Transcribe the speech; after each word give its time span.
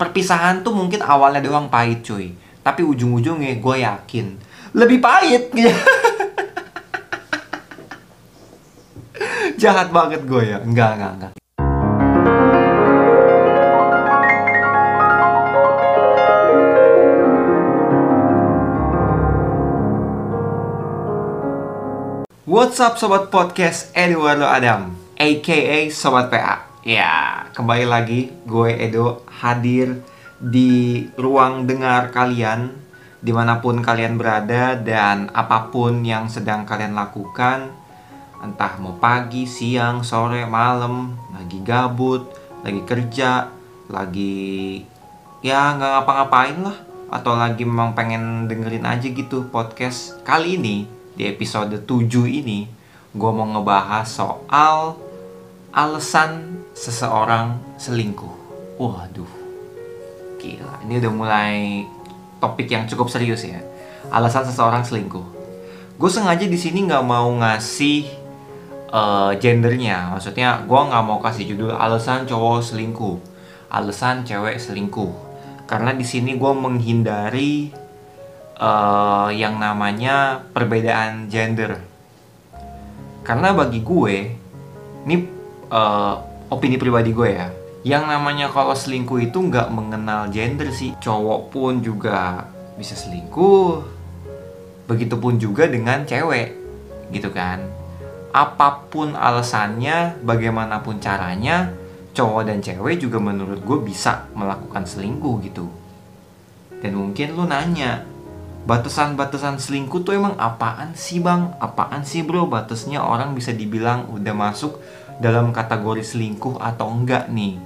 perpisahan 0.00 0.64
tuh 0.64 0.72
mungkin 0.72 1.04
awalnya 1.04 1.44
doang 1.44 1.68
pahit 1.68 2.00
cuy. 2.00 2.32
Tapi 2.64 2.80
ujung-ujungnya 2.80 3.60
gue 3.60 3.76
yakin. 3.84 4.40
Lebih 4.72 5.04
pahit! 5.04 5.52
Jahat 9.60 9.92
banget 9.92 10.24
gue 10.24 10.56
ya. 10.56 10.64
Enggak 10.64 10.96
enggak 10.96 11.12
enggak. 11.20 11.32
What's 22.48 22.80
up 22.80 22.96
sobat 22.96 23.28
podcast? 23.28 23.92
Eduardo 23.92 24.48
Adam 24.48 24.96
aka 25.20 25.92
sobat 25.92 26.32
PA 26.32 26.64
Ya 26.80 27.29
kembali 27.50 27.82
lagi 27.82 28.30
gue 28.46 28.78
Edo 28.78 29.26
hadir 29.26 29.98
di 30.38 31.02
ruang 31.18 31.66
dengar 31.66 32.14
kalian 32.14 32.70
di 33.18 33.34
mana 33.34 33.58
pun 33.58 33.82
kalian 33.82 34.14
berada 34.14 34.78
dan 34.78 35.26
apa 35.34 35.68
pun 35.68 36.06
yang 36.06 36.30
sedang 36.30 36.62
kalian 36.62 36.94
lakukan 36.94 37.74
entah 38.40 38.72
mau 38.80 38.96
pagi, 38.96 39.44
siang, 39.44 40.00
sore, 40.00 40.48
malam 40.48 41.12
lagi 41.34 41.60
gabut, 41.60 42.30
lagi 42.62 42.80
kerja 42.86 43.50
lagi 43.90 44.80
ya 45.42 45.74
nggak 45.74 45.90
ngapa-ngapain 45.90 46.58
lah 46.62 46.78
atau 47.10 47.34
lagi 47.34 47.66
memang 47.66 47.98
pengen 47.98 48.46
dengerin 48.46 48.86
aja 48.86 49.10
gitu 49.10 49.50
podcast. 49.50 50.22
Kali 50.22 50.54
ini 50.54 50.86
di 51.18 51.26
episode 51.26 51.82
7 51.82 52.06
ini 52.30 52.70
gue 53.10 53.30
mau 53.34 53.42
ngebahas 53.42 54.06
soal 54.06 55.09
alasan 55.70 56.62
seseorang 56.74 57.58
selingkuh. 57.78 58.34
Waduh, 58.80 59.32
gila. 60.42 60.82
Ini 60.86 60.98
udah 60.98 61.12
mulai 61.12 61.54
topik 62.42 62.66
yang 62.70 62.88
cukup 62.90 63.12
serius 63.12 63.46
ya. 63.46 63.62
Alasan 64.10 64.48
seseorang 64.48 64.82
selingkuh. 64.82 65.26
Gue 66.00 66.10
sengaja 66.10 66.48
di 66.48 66.56
sini 66.56 66.88
nggak 66.88 67.04
mau 67.04 67.28
ngasih 67.38 68.08
uh, 68.90 69.36
gendernya. 69.38 70.16
Maksudnya 70.16 70.64
gue 70.64 70.80
nggak 70.80 71.04
mau 71.04 71.20
kasih 71.22 71.54
judul 71.54 71.76
alasan 71.76 72.24
cowok 72.24 72.64
selingkuh, 72.64 73.16
alasan 73.70 74.24
cewek 74.24 74.58
selingkuh. 74.58 75.12
Karena 75.68 75.94
di 75.94 76.02
sini 76.02 76.34
gue 76.34 76.52
menghindari 76.56 77.70
uh, 78.58 79.30
yang 79.30 79.60
namanya 79.60 80.42
perbedaan 80.50 81.30
gender. 81.30 81.78
Karena 83.22 83.52
bagi 83.54 83.84
gue, 83.84 84.16
ini 85.06 85.39
uh, 85.70 86.20
opini 86.50 86.76
pribadi 86.76 87.14
gue 87.14 87.30
ya, 87.30 87.48
yang 87.86 88.04
namanya 88.10 88.50
kalau 88.52 88.76
selingkuh 88.76 89.22
itu 89.22 89.38
nggak 89.38 89.70
mengenal 89.72 90.28
gender 90.28 90.68
sih. 90.74 90.92
Cowok 91.00 91.54
pun 91.54 91.80
juga 91.80 92.44
bisa 92.76 92.98
selingkuh, 92.98 93.80
begitupun 94.90 95.38
juga 95.38 95.70
dengan 95.70 96.04
cewek, 96.04 96.58
gitu 97.14 97.30
kan. 97.30 97.62
Apa 98.30 98.86
pun 98.90 99.14
alasannya, 99.14 100.20
bagaimanapun 100.22 101.02
caranya, 101.02 101.74
cowok 102.14 102.46
dan 102.46 102.58
cewek 102.62 103.02
juga 103.02 103.18
menurut 103.22 103.62
gue 103.62 103.78
bisa 103.86 104.26
melakukan 104.34 104.86
selingkuh 104.86 105.42
gitu. 105.46 105.66
Dan 106.80 106.96
mungkin 106.96 107.34
lu 107.36 107.44
nanya, 107.44 108.06
batasan-batasan 108.64 109.60
selingkuh 109.60 110.06
tuh 110.06 110.16
emang 110.16 110.38
apaan 110.38 110.94
sih 110.96 111.20
bang? 111.20 111.52
Apaan 111.60 112.04
sih 112.06 112.24
bro 112.24 112.48
batasnya 112.48 113.04
orang 113.04 113.36
bisa 113.36 113.52
dibilang 113.52 114.08
udah 114.12 114.32
masuk 114.32 114.80
dalam 115.20 115.52
kategori 115.52 116.02
selingkuh 116.02 116.56
atau 116.58 116.88
enggak 116.90 117.28
nih? 117.28 117.60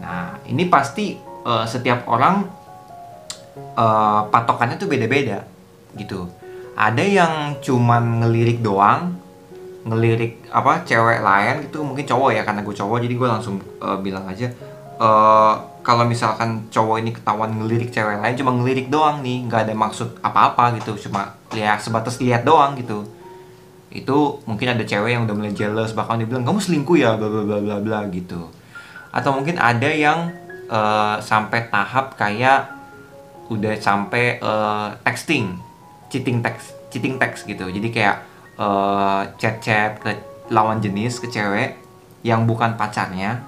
Nah 0.00 0.40
ini 0.48 0.66
pasti 0.66 1.14
uh, 1.44 1.68
setiap 1.68 2.08
orang 2.08 2.48
uh, 3.76 4.26
patokannya 4.32 4.80
tuh 4.80 4.88
beda-beda 4.88 5.44
gitu. 5.94 6.26
Ada 6.78 7.02
yang 7.02 7.34
cuman 7.58 8.22
ngelirik 8.22 8.62
doang, 8.62 9.18
ngelirik 9.88 10.46
apa 10.52 10.84
cewek 10.84 11.24
lain 11.24 11.64
gitu 11.66 11.82
mungkin 11.82 12.04
cowok 12.04 12.30
ya 12.36 12.42
karena 12.44 12.60
gue 12.62 12.74
cowok 12.76 12.98
jadi 13.02 13.14
gue 13.14 13.28
langsung 13.28 13.56
uh, 13.80 13.98
bilang 13.98 14.28
aja 14.28 14.52
uh, 15.00 15.54
kalau 15.80 16.04
misalkan 16.04 16.68
cowok 16.68 17.00
ini 17.00 17.10
ketahuan 17.16 17.56
ngelirik 17.56 17.88
cewek 17.88 18.20
lain 18.20 18.36
cuma 18.36 18.52
ngelirik 18.52 18.92
doang 18.92 19.24
nih 19.24 19.48
nggak 19.48 19.70
ada 19.70 19.74
maksud 19.74 20.20
apa-apa 20.20 20.76
gitu 20.76 21.08
cuma 21.08 21.38
lihat 21.56 21.80
sebatas 21.80 22.20
lihat 22.20 22.44
doang 22.44 22.76
gitu 22.76 23.08
itu 23.88 24.16
mungkin 24.44 24.76
ada 24.76 24.84
cewek 24.84 25.16
yang 25.16 25.24
udah 25.24 25.36
mulai 25.36 25.54
jealous 25.56 25.96
bahkan 25.96 26.20
dia 26.20 26.28
bilang 26.28 26.44
kamu 26.44 26.60
selingkuh 26.60 26.96
ya 27.00 27.16
bla 27.16 27.28
bla 27.28 27.58
bla 27.60 27.76
bla 27.80 27.98
gitu. 28.12 28.52
Atau 29.08 29.32
mungkin 29.32 29.56
ada 29.56 29.88
yang 29.88 30.28
uh, 30.68 31.16
sampai 31.24 31.72
tahap 31.72 32.12
kayak 32.20 32.68
udah 33.48 33.72
sampai 33.80 34.36
uh, 34.44 34.92
texting 35.00 35.56
cheating 36.12 36.44
text 36.44 36.76
cheating 36.92 37.16
text 37.16 37.48
gitu. 37.48 37.64
Jadi 37.64 37.88
kayak 37.88 38.28
uh, 38.60 39.24
chat 39.40 39.56
chat 39.64 39.96
ke 39.96 40.12
lawan 40.52 40.84
jenis 40.84 41.16
ke 41.20 41.32
cewek 41.32 41.80
yang 42.20 42.44
bukan 42.44 42.76
pacarnya 42.76 43.40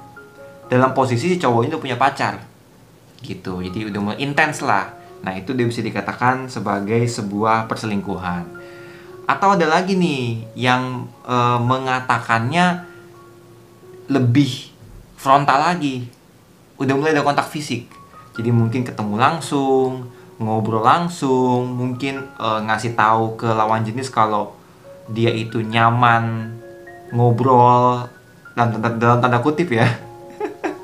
dalam 0.73 0.97
posisi 0.97 1.29
si 1.29 1.37
cowok 1.37 1.69
itu 1.69 1.77
punya 1.77 2.01
pacar 2.01 2.41
gitu. 3.21 3.61
Jadi 3.61 3.93
udah 3.93 4.01
mulai 4.01 4.19
intens 4.25 4.65
lah. 4.65 4.97
Nah 5.21 5.37
itu 5.37 5.53
dia 5.53 5.69
bisa 5.69 5.85
dikatakan 5.85 6.49
sebagai 6.49 7.05
sebuah 7.05 7.69
perselingkuhan 7.69 8.60
atau 9.31 9.55
ada 9.55 9.63
lagi 9.71 9.95
nih 9.95 10.43
yang 10.59 11.07
e, 11.23 11.37
mengatakannya 11.63 12.83
lebih 14.11 14.75
frontal 15.15 15.71
lagi. 15.71 16.11
Udah 16.83 16.99
mulai 16.99 17.15
ada 17.15 17.23
kontak 17.23 17.47
fisik. 17.47 17.87
Jadi 18.35 18.51
mungkin 18.51 18.83
ketemu 18.83 19.15
langsung 19.15 20.11
ngobrol 20.43 20.83
langsung 20.83 21.79
mungkin 21.79 22.27
e, 22.35 22.49
ngasih 22.67 22.99
tahu 22.99 23.39
ke 23.39 23.47
lawan 23.47 23.87
jenis 23.87 24.11
kalau 24.11 24.59
dia 25.07 25.31
itu 25.31 25.63
nyaman 25.63 26.51
ngobrol 27.15 28.11
dalam 28.59 28.75
tanda, 28.75 28.89
dalam 28.99 29.19
tanda 29.23 29.39
kutip 29.39 29.71
ya. 29.71 29.87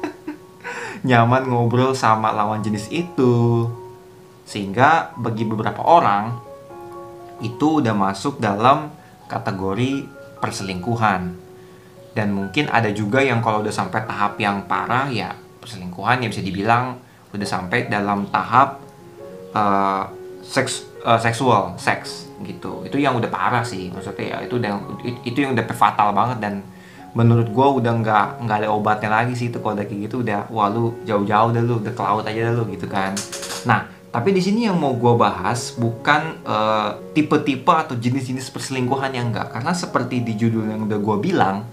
Nyaman 1.08 1.50
ngobrol 1.50 1.98
sama 1.98 2.30
lawan 2.30 2.62
jenis 2.62 2.94
itu. 2.94 3.66
Sehingga 4.46 5.10
bagi 5.18 5.42
beberapa 5.42 5.82
orang 5.82 6.45
itu 7.40 7.84
udah 7.84 7.92
masuk 7.92 8.40
dalam 8.40 8.92
kategori 9.28 10.06
perselingkuhan. 10.40 11.34
Dan 12.16 12.32
mungkin 12.32 12.72
ada 12.72 12.88
juga 12.92 13.20
yang 13.20 13.44
kalau 13.44 13.60
udah 13.60 13.74
sampai 13.74 14.04
tahap 14.08 14.40
yang 14.40 14.64
parah 14.64 15.08
ya 15.12 15.36
perselingkuhan 15.60 16.24
ya 16.24 16.28
bisa 16.32 16.40
dibilang 16.40 16.96
udah 17.36 17.44
sampai 17.44 17.92
dalam 17.92 18.24
tahap 18.32 18.80
uh, 19.52 20.08
seks 20.40 20.88
uh, 21.04 21.20
seksual, 21.20 21.76
seks 21.76 22.32
gitu. 22.40 22.88
Itu 22.88 22.96
yang 22.96 23.20
udah 23.20 23.28
parah 23.28 23.60
sih 23.60 23.92
maksudnya 23.92 24.36
ya 24.36 24.36
itu 24.48 24.56
udah 24.56 24.72
itu 25.28 25.38
yang 25.44 25.52
udah 25.52 25.64
fatal 25.76 26.16
banget 26.16 26.40
dan 26.40 26.54
menurut 27.16 27.48
gue 27.48 27.68
udah 27.80 27.92
nggak 28.04 28.26
nggak 28.44 28.56
ada 28.60 28.68
obatnya 28.68 29.08
lagi 29.08 29.32
sih 29.32 29.48
itu 29.48 29.56
kalau 29.64 29.72
kayak 29.72 29.88
gitu 29.88 30.20
udah 30.20 30.52
wah 30.52 30.68
lu 30.68 30.92
jauh-jauh 31.08 31.48
dah 31.48 31.62
lu 31.64 31.80
udah 31.80 31.92
ke 31.96 32.02
laut 32.04 32.24
aja 32.28 32.52
dah 32.52 32.54
lu 32.60 32.68
gitu 32.68 32.84
kan 32.84 33.16
nah 33.64 33.88
tapi 34.14 34.32
di 34.32 34.40
sini 34.40 34.64
yang 34.64 34.78
mau 34.78 34.94
gue 34.94 35.14
bahas 35.18 35.74
bukan 35.76 36.40
uh, 36.46 36.96
tipe-tipe 37.12 37.68
atau 37.68 37.98
jenis-jenis 37.98 38.48
perselingkuhan 38.48 39.12
yang 39.12 39.28
enggak. 39.34 39.52
Karena 39.52 39.76
seperti 39.76 40.22
di 40.22 40.38
judul 40.38 40.70
yang 40.70 40.86
udah 40.86 40.98
gue 40.98 41.16
bilang 41.20 41.66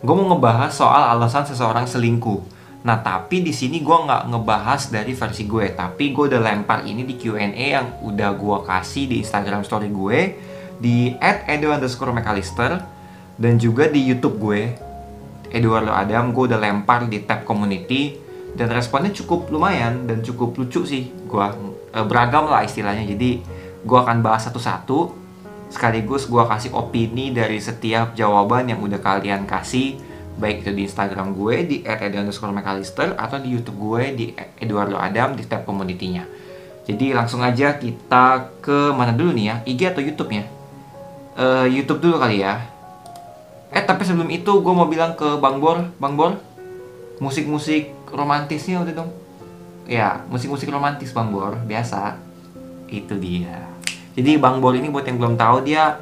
gue 0.00 0.14
mau 0.16 0.32
ngebahas 0.32 0.72
soal 0.72 1.02
alasan 1.16 1.46
seseorang 1.48 1.88
selingkuh. 1.88 2.40
Nah 2.84 3.00
tapi 3.04 3.44
di 3.44 3.52
sini 3.52 3.84
gue 3.84 3.96
nggak 3.96 4.28
ngebahas 4.28 4.92
dari 4.92 5.16
versi 5.16 5.48
gue. 5.48 5.72
Tapi 5.72 6.12
gue 6.12 6.24
udah 6.32 6.40
lempar 6.40 6.84
ini 6.84 7.06
di 7.06 7.14
Q&A 7.16 7.48
yang 7.54 7.86
udah 8.04 8.30
gue 8.34 8.56
kasih 8.66 9.04
di 9.08 9.16
Instagram 9.24 9.64
story 9.64 9.88
gue 9.88 10.18
di 10.80 11.12
@edo_mcallister 11.20 12.80
dan 13.40 13.54
juga 13.56 13.88
di 13.88 14.04
YouTube 14.04 14.36
gue. 14.36 14.62
Eduardo 15.50 15.90
Adam 15.90 16.30
gue 16.30 16.44
udah 16.46 16.60
lempar 16.60 17.10
di 17.10 17.24
tab 17.26 17.42
community 17.42 18.29
dan 18.54 18.68
responnya 18.70 19.14
cukup 19.14 19.50
lumayan 19.50 20.06
dan 20.06 20.22
cukup 20.24 20.56
lucu 20.58 20.82
sih 20.86 21.10
gue 21.10 21.46
e, 21.94 21.98
beragam 22.06 22.50
lah 22.50 22.66
istilahnya 22.66 23.06
jadi 23.06 23.40
gue 23.80 23.98
akan 23.98 24.20
bahas 24.20 24.46
satu-satu 24.50 25.14
sekaligus 25.70 26.26
gue 26.26 26.42
kasih 26.42 26.74
opini 26.74 27.30
dari 27.30 27.62
setiap 27.62 28.18
jawaban 28.18 28.66
yang 28.66 28.82
udah 28.82 28.98
kalian 28.98 29.46
kasih 29.46 29.96
baik 30.40 30.64
itu 30.64 30.72
di 30.72 30.82
Instagram 30.88 31.36
gue 31.36 31.56
di 31.68 31.76
@edo_mcallister 31.84 33.12
atau 33.14 33.36
di 33.36 33.52
YouTube 33.52 33.76
gue 33.76 34.02
di 34.16 34.26
Eduardo 34.56 34.96
Adam 34.96 35.36
di 35.36 35.44
tab 35.44 35.68
community-nya. 35.68 36.24
Jadi 36.88 37.12
langsung 37.12 37.44
aja 37.44 37.76
kita 37.76 38.50
ke 38.64 38.90
mana 38.96 39.12
dulu 39.12 39.36
nih 39.36 39.46
ya? 39.52 39.56
IG 39.68 39.80
atau 39.92 40.02
YouTube 40.02 40.32
ya? 40.32 40.44
Uh, 41.36 41.68
YouTube 41.68 42.00
dulu 42.00 42.16
kali 42.16 42.40
ya. 42.40 42.64
Eh 43.70 43.84
tapi 43.84 44.02
sebelum 44.02 44.32
itu 44.32 44.50
gue 44.50 44.74
mau 44.74 44.88
bilang 44.88 45.14
ke 45.14 45.38
Bang 45.38 45.60
Bor, 45.60 45.92
Bang 46.00 46.16
Bor, 46.16 46.40
musik-musik 47.20 47.92
romantisnya 48.12 48.82
udah 48.82 48.94
dong. 48.94 49.10
Ya, 49.90 50.22
musik-musik 50.30 50.70
romantis 50.70 51.10
Bang 51.10 51.34
Bor, 51.34 51.58
biasa. 51.66 52.14
Itu 52.86 53.18
dia. 53.18 53.66
Jadi 54.14 54.38
Bang 54.38 54.62
Bor 54.62 54.74
ini 54.74 54.90
buat 54.90 55.06
yang 55.06 55.18
belum 55.18 55.34
tahu 55.34 55.66
dia 55.66 55.98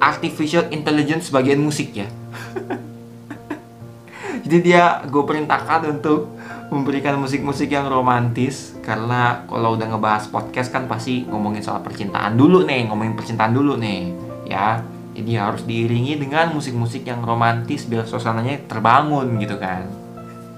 artificial 0.00 0.72
intelligence 0.72 1.28
bagian 1.28 1.60
musik 1.60 1.92
ya. 1.92 2.08
Jadi 4.44 4.58
dia 4.64 5.04
gue 5.04 5.22
perintahkan 5.22 6.00
untuk 6.00 6.32
memberikan 6.72 7.18
musik-musik 7.20 7.68
yang 7.68 7.90
romantis 7.90 8.72
karena 8.80 9.44
kalau 9.44 9.76
udah 9.76 9.86
ngebahas 9.90 10.30
podcast 10.32 10.72
kan 10.72 10.88
pasti 10.88 11.28
ngomongin 11.28 11.60
soal 11.60 11.84
percintaan 11.84 12.38
dulu 12.38 12.64
nih, 12.64 12.88
ngomongin 12.88 13.14
percintaan 13.14 13.52
dulu 13.52 13.76
nih, 13.76 14.10
ya. 14.48 14.80
Jadi 15.10 15.30
harus 15.36 15.62
diiringi 15.66 16.16
dengan 16.16 16.54
musik-musik 16.54 17.04
yang 17.04 17.20
romantis 17.20 17.84
biar 17.84 18.06
suasananya 18.08 18.64
terbangun 18.70 19.36
gitu 19.42 19.58
kan. 19.60 19.84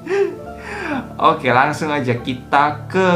Oke, 1.20 1.52
langsung 1.52 1.92
aja 1.92 2.16
kita 2.16 2.88
ke 2.88 3.08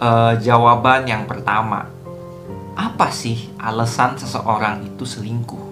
uh, 0.00 0.32
jawaban 0.40 1.04
yang 1.04 1.28
pertama. 1.28 1.92
Apa 2.72 3.12
sih 3.12 3.52
alasan 3.60 4.16
seseorang 4.16 4.84
itu 4.84 5.04
selingkuh? 5.04 5.64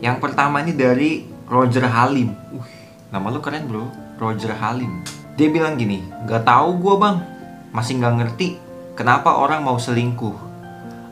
Yang 0.00 0.16
pertama 0.20 0.64
ini 0.64 0.72
dari 0.72 1.28
Roger 1.44 1.84
Halim. 1.84 2.32
Uh, 2.52 2.64
nama 3.12 3.28
lu 3.28 3.44
keren 3.44 3.68
bro 3.68 3.84
Roger 4.16 4.56
Halim. 4.56 5.04
Dia 5.36 5.48
bilang 5.52 5.76
gini, 5.76 6.04
gak 6.28 6.44
tahu 6.44 6.80
gue 6.80 6.94
bang, 7.00 7.16
masih 7.72 7.96
gak 8.00 8.16
ngerti 8.20 8.60
kenapa 8.96 9.36
orang 9.36 9.64
mau 9.64 9.76
selingkuh. 9.76 10.36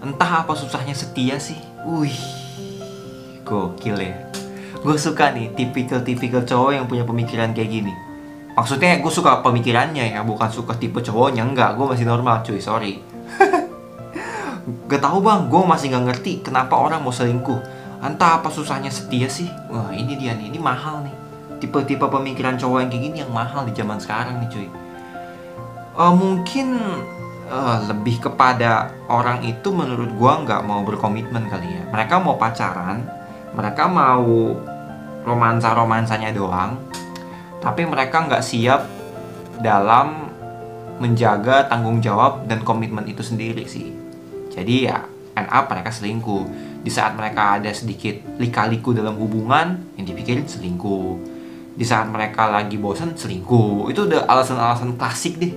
Entah 0.05 0.45
apa 0.45 0.53
susahnya 0.57 0.93
setia 0.93 1.37
sih. 1.41 1.57
Wih, 1.89 2.17
gokil 3.45 3.97
ya. 3.97 4.29
Gue 4.85 4.97
suka 5.01 5.33
nih 5.33 5.53
tipikal-tipikal 5.57 6.45
cowok 6.45 6.73
yang 6.77 6.85
punya 6.85 7.09
pemikiran 7.09 7.57
kayak 7.57 7.73
gini. 7.73 8.08
Maksudnya 8.59 8.99
gue 8.99 9.13
suka 9.15 9.39
pemikirannya 9.39 10.19
ya, 10.19 10.27
bukan 10.27 10.51
suka 10.51 10.75
tipe 10.75 10.99
cowoknya. 10.99 11.47
Enggak, 11.47 11.79
gue 11.79 11.87
masih 11.87 12.11
normal 12.11 12.43
cuy, 12.43 12.59
sorry. 12.59 12.99
gak 14.91 14.99
tahu 14.99 15.23
bang, 15.23 15.47
gue 15.47 15.63
masih 15.63 15.95
gak 15.95 16.05
ngerti 16.11 16.43
kenapa 16.43 16.75
orang 16.75 17.07
mau 17.07 17.15
selingkuh. 17.15 17.79
Entah 18.03 18.43
apa 18.43 18.51
susahnya 18.51 18.91
setia 18.91 19.31
sih. 19.31 19.47
Wah 19.71 19.95
ini 19.95 20.19
dia 20.19 20.35
nih, 20.35 20.51
ini 20.51 20.59
mahal 20.59 21.07
nih 21.07 21.29
tipe-tipe 21.59 22.07
pemikiran 22.07 22.55
cowok 22.57 22.87
yang 22.87 22.91
kayak 22.91 23.05
gini 23.11 23.17
yang 23.27 23.33
mahal 23.35 23.67
di 23.67 23.75
zaman 23.75 23.99
sekarang 23.99 24.39
nih 24.43 24.49
cuy 24.51 24.67
uh, 25.99 26.15
mungkin 26.15 26.79
uh, 27.51 27.79
lebih 27.91 28.23
kepada 28.23 28.95
orang 29.11 29.43
itu 29.45 29.69
menurut 29.75 30.11
gua 30.15 30.43
nggak 30.47 30.63
mau 30.65 30.87
berkomitmen 30.87 31.51
kali 31.51 31.69
ya 31.69 31.83
mereka 31.91 32.23
mau 32.23 32.39
pacaran 32.39 33.03
mereka 33.53 33.91
mau 33.91 34.55
romansa 35.27 35.75
romansanya 35.75 36.31
doang 36.33 36.79
tapi 37.59 37.83
mereka 37.87 38.27
nggak 38.27 38.43
siap 38.43 38.87
dalam 39.59 40.31
menjaga 40.99 41.67
tanggung 41.71 42.03
jawab 42.03 42.47
dan 42.51 42.63
komitmen 42.63 43.07
itu 43.07 43.23
sendiri 43.23 43.67
sih. 43.67 43.95
Jadi 44.51 44.91
ya 44.91 45.03
end 45.39 45.49
up 45.51 45.71
mereka 45.71 45.91
selingkuh. 45.95 46.71
Di 46.83 46.91
saat 46.91 47.15
mereka 47.19 47.59
ada 47.59 47.71
sedikit 47.75 48.39
lika-liku 48.39 48.95
dalam 48.95 49.19
hubungan 49.19 49.79
yang 49.99 50.07
dipikirin 50.07 50.47
selingkuh. 50.47 51.19
Di 51.79 51.87
saat 51.87 52.11
mereka 52.11 52.51
lagi 52.51 52.75
bosan 52.79 53.15
selingkuh. 53.15 53.91
Itu 53.91 54.11
udah 54.11 54.27
alasan-alasan 54.27 54.99
klasik 54.99 55.39
deh. 55.39 55.55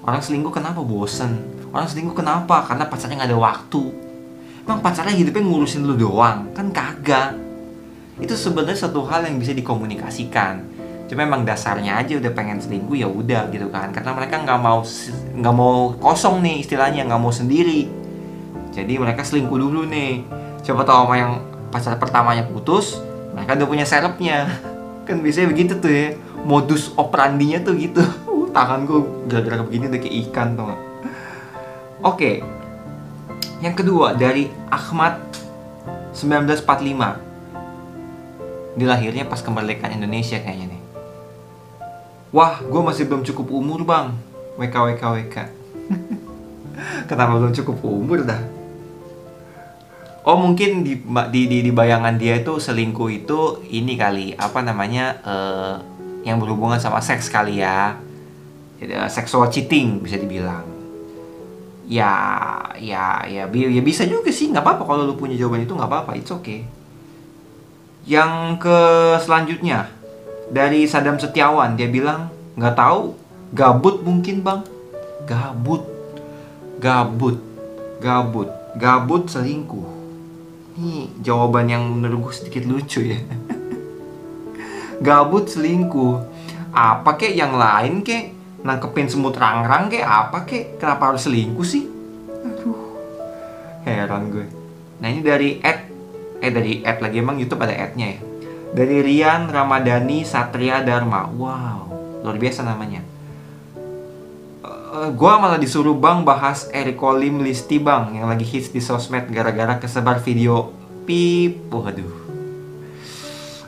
Orang 0.00 0.24
selingkuh 0.24 0.52
kenapa 0.52 0.80
bosan 0.80 1.60
orang 1.70 1.86
selingkuh 1.86 2.16
kenapa? 2.18 2.66
Karena 2.66 2.84
pacarnya 2.90 3.16
nggak 3.22 3.30
ada 3.30 3.38
waktu. 3.38 3.82
Emang 4.66 4.80
pacarnya 4.82 5.14
hidupnya 5.14 5.42
ngurusin 5.46 5.86
lu 5.86 5.94
doang? 5.96 6.50
Kan 6.52 6.74
kagak. 6.74 7.34
Itu 8.20 8.36
sebenarnya 8.36 8.86
satu 8.88 9.06
hal 9.08 9.24
yang 9.24 9.40
bisa 9.40 9.56
dikomunikasikan 9.56 10.79
cuma 11.10 11.26
emang 11.26 11.42
dasarnya 11.42 11.98
aja 11.98 12.22
udah 12.22 12.30
pengen 12.30 12.62
selingkuh 12.62 12.94
ya 12.94 13.10
udah 13.10 13.50
gitu 13.50 13.66
kan. 13.74 13.90
Karena 13.90 14.14
mereka 14.14 14.46
nggak 14.46 14.60
mau 14.62 14.86
nggak 15.34 15.54
mau 15.58 15.90
kosong 15.98 16.38
nih 16.38 16.62
istilahnya 16.62 17.02
nggak 17.10 17.18
mau 17.18 17.34
sendiri. 17.34 17.90
Jadi 18.70 18.94
mereka 18.94 19.26
selingkuh 19.26 19.58
dulu 19.58 19.90
nih. 19.90 20.22
Coba 20.62 20.86
tahu 20.86 21.10
sama 21.10 21.18
yang 21.18 21.42
pacar 21.74 21.98
pertamanya 21.98 22.46
putus 22.46 23.02
mereka 23.34 23.58
udah 23.58 23.66
punya 23.66 23.82
serepnya 23.86 24.50
kan 25.06 25.18
biasanya 25.18 25.50
begitu 25.50 25.74
tuh 25.82 25.90
ya. 25.90 26.14
Modus 26.46 26.94
operandinya 26.94 27.58
tuh 27.66 27.74
gitu. 27.74 28.06
Uh, 28.30 28.46
tanganku 28.54 29.26
gara-gara 29.26 29.66
begini 29.66 29.90
udah 29.90 29.98
kayak 29.98 30.30
ikan 30.30 30.54
tuh 30.54 30.70
oke. 32.06 32.46
Yang 33.60 33.74
kedua 33.82 34.14
dari 34.16 34.48
Ahmad 34.70 35.18
1945 36.14 38.78
dilahirnya 38.78 39.28
pas 39.28 39.42
kemerdekaan 39.42 39.98
Indonesia 39.98 40.38
kayaknya 40.40 40.72
nih 40.72 40.79
wah 42.30 42.62
gue 42.62 42.80
masih 42.82 43.06
belum 43.10 43.26
cukup 43.26 43.46
umur 43.50 43.82
bang 43.82 44.14
WK 44.58 44.74
WK 44.74 45.02
WK 45.02 45.36
kenapa 47.10 47.32
belum 47.38 47.52
cukup 47.54 47.76
umur 47.82 48.22
dah 48.22 48.60
Oh 50.20 50.36
mungkin 50.36 50.84
di, 50.84 51.00
di 51.32 51.40
di 51.48 51.58
di 51.64 51.72
bayangan 51.72 52.20
dia 52.20 52.44
itu 52.44 52.60
selingkuh 52.60 53.08
itu 53.08 53.64
ini 53.72 53.96
kali 53.96 54.36
apa 54.36 54.60
namanya 54.60 55.16
uh, 55.24 55.74
yang 56.28 56.36
berhubungan 56.36 56.76
sama 56.76 57.00
seks 57.00 57.32
kali 57.32 57.64
ya, 57.64 57.96
Jadi, 58.76 59.00
uh, 59.00 59.08
sexual 59.08 59.48
cheating 59.48 60.04
bisa 60.04 60.20
dibilang. 60.20 60.68
Ya 61.88 62.12
ya 62.76 63.24
ya 63.24 63.48
ya 63.48 63.80
bisa 63.80 64.04
juga 64.04 64.28
sih 64.28 64.52
nggak 64.52 64.60
apa-apa 64.60 64.84
kalau 64.84 65.08
lu 65.08 65.16
punya 65.16 65.40
jawaban 65.40 65.64
itu 65.64 65.72
nggak 65.72 65.88
apa-apa 65.88 66.12
it's 66.20 66.28
okay. 66.28 66.68
Yang 68.04 68.60
ke 68.60 68.78
selanjutnya 69.24 69.88
dari 70.50 70.84
Sadam 70.90 71.16
Setiawan 71.16 71.78
dia 71.78 71.86
bilang 71.86 72.28
nggak 72.58 72.74
tahu 72.74 73.14
gabut 73.54 74.02
mungkin 74.02 74.42
bang 74.42 74.60
gabut 75.24 75.86
gabut 76.82 77.38
gabut 78.02 78.50
gabut 78.74 79.30
selingkuh 79.30 80.00
ini 80.80 81.12
jawaban 81.20 81.68
yang 81.68 81.84
menurut 81.92 82.32
gue 82.32 82.34
sedikit 82.40 82.64
lucu 82.64 83.04
ya. 83.04 83.20
Gabut 85.06 85.44
selingkuh. 85.44 86.16
Apa 86.72 87.20
kek 87.20 87.36
yang 87.36 87.58
lain 87.58 88.00
kek? 88.00 88.32
Nangkepin 88.64 89.12
semut 89.12 89.36
rang-rang 89.36 89.92
kek 89.92 90.00
apa 90.00 90.48
kek? 90.48 90.80
Kenapa 90.80 91.12
harus 91.12 91.28
selingkuh 91.28 91.66
sih? 91.68 91.84
Aduh. 92.48 92.96
Heran 93.84 94.32
gue. 94.32 94.48
Nah 95.04 95.08
ini 95.12 95.20
dari 95.20 95.60
ad 95.60 95.84
eh 96.40 96.48
dari 96.48 96.80
ad 96.80 97.04
lagi 97.04 97.20
emang 97.20 97.36
YouTube 97.36 97.60
ada 97.60 97.76
adnya 97.76 98.16
ya. 98.16 98.20
Dari 98.70 99.02
Rian 99.02 99.50
Ramadhani 99.50 100.22
Satria 100.22 100.84
Dharma. 100.84 101.26
Wow, 101.34 101.90
luar 102.22 102.36
biasa 102.38 102.62
namanya. 102.62 103.02
Uh, 104.62 105.10
gua 105.14 105.38
malah 105.38 105.58
disuruh 105.58 105.94
bang 105.94 106.22
bahas 106.22 106.70
Eric 106.70 106.98
Colim 106.98 107.42
Listi 107.42 107.78
bang 107.78 108.14
yang 108.14 108.26
lagi 108.26 108.42
hits 108.42 108.74
di 108.74 108.82
sosmed 108.82 109.30
gara-gara 109.30 109.78
kesebar 109.78 110.18
video 110.18 110.80
pip 111.10 111.66
waduh 111.72 112.12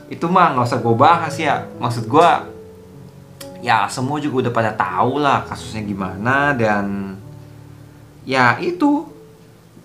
itu 0.07 0.25
mah 0.29 0.53
nggak 0.53 0.67
usah 0.69 0.79
gue 0.79 0.95
bahas 0.95 1.33
ya 1.35 1.65
maksud 1.81 2.05
gue 2.05 2.29
ya 3.65 3.89
semua 3.89 4.21
juga 4.21 4.47
udah 4.47 4.53
pada 4.53 4.71
tahu 4.75 5.19
lah 5.19 5.47
kasusnya 5.47 5.81
gimana 5.81 6.53
dan 6.53 7.17
ya 8.27 8.59
itu 8.61 9.09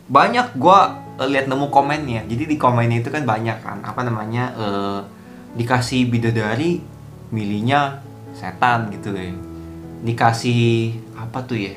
banyak 0.07 0.55
gue 0.55 0.81
lihat 1.27 1.51
nemu 1.51 1.67
komennya 1.73 2.29
jadi 2.29 2.45
di 2.45 2.57
komennya 2.61 3.03
itu 3.03 3.11
kan 3.11 3.25
banyak 3.25 3.59
kan 3.65 3.79
apa 3.83 4.01
namanya 4.05 4.45
uh, 4.55 5.01
dikasih 5.59 6.07
bidadari 6.07 6.81
milihnya 7.35 8.01
setan 8.33 8.95
gitu 8.95 9.11
ya 9.13 9.35
dikasih 10.03 10.95
apa 11.19 11.43
tuh 11.43 11.59
ya? 11.59 11.75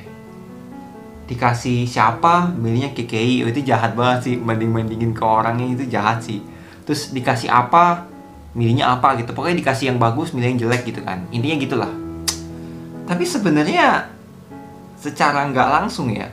Dikasih 1.26 1.88
siapa? 1.88 2.52
Milihnya 2.54 2.92
KKI 2.92 3.48
oh, 3.48 3.50
itu 3.50 3.62
jahat 3.66 3.96
banget 3.96 4.20
sih. 4.28 4.36
Banding 4.38 4.72
bandingin 4.76 5.12
ke 5.16 5.24
orangnya 5.24 5.66
itu 5.74 5.88
jahat 5.88 6.22
sih. 6.22 6.44
Terus 6.86 7.16
dikasih 7.16 7.50
apa? 7.50 8.06
Milihnya 8.54 8.92
apa 8.92 9.16
gitu. 9.18 9.32
Pokoknya 9.32 9.64
dikasih 9.64 9.96
yang 9.96 9.98
bagus 9.98 10.36
milih 10.36 10.54
yang 10.54 10.60
jelek 10.68 10.84
gitu 10.86 11.02
kan. 11.02 11.24
Intinya 11.32 11.58
gitulah. 11.58 11.92
Tapi 13.08 13.24
sebenarnya 13.26 14.12
secara 15.02 15.50
nggak 15.50 15.70
langsung 15.82 16.14
ya 16.14 16.30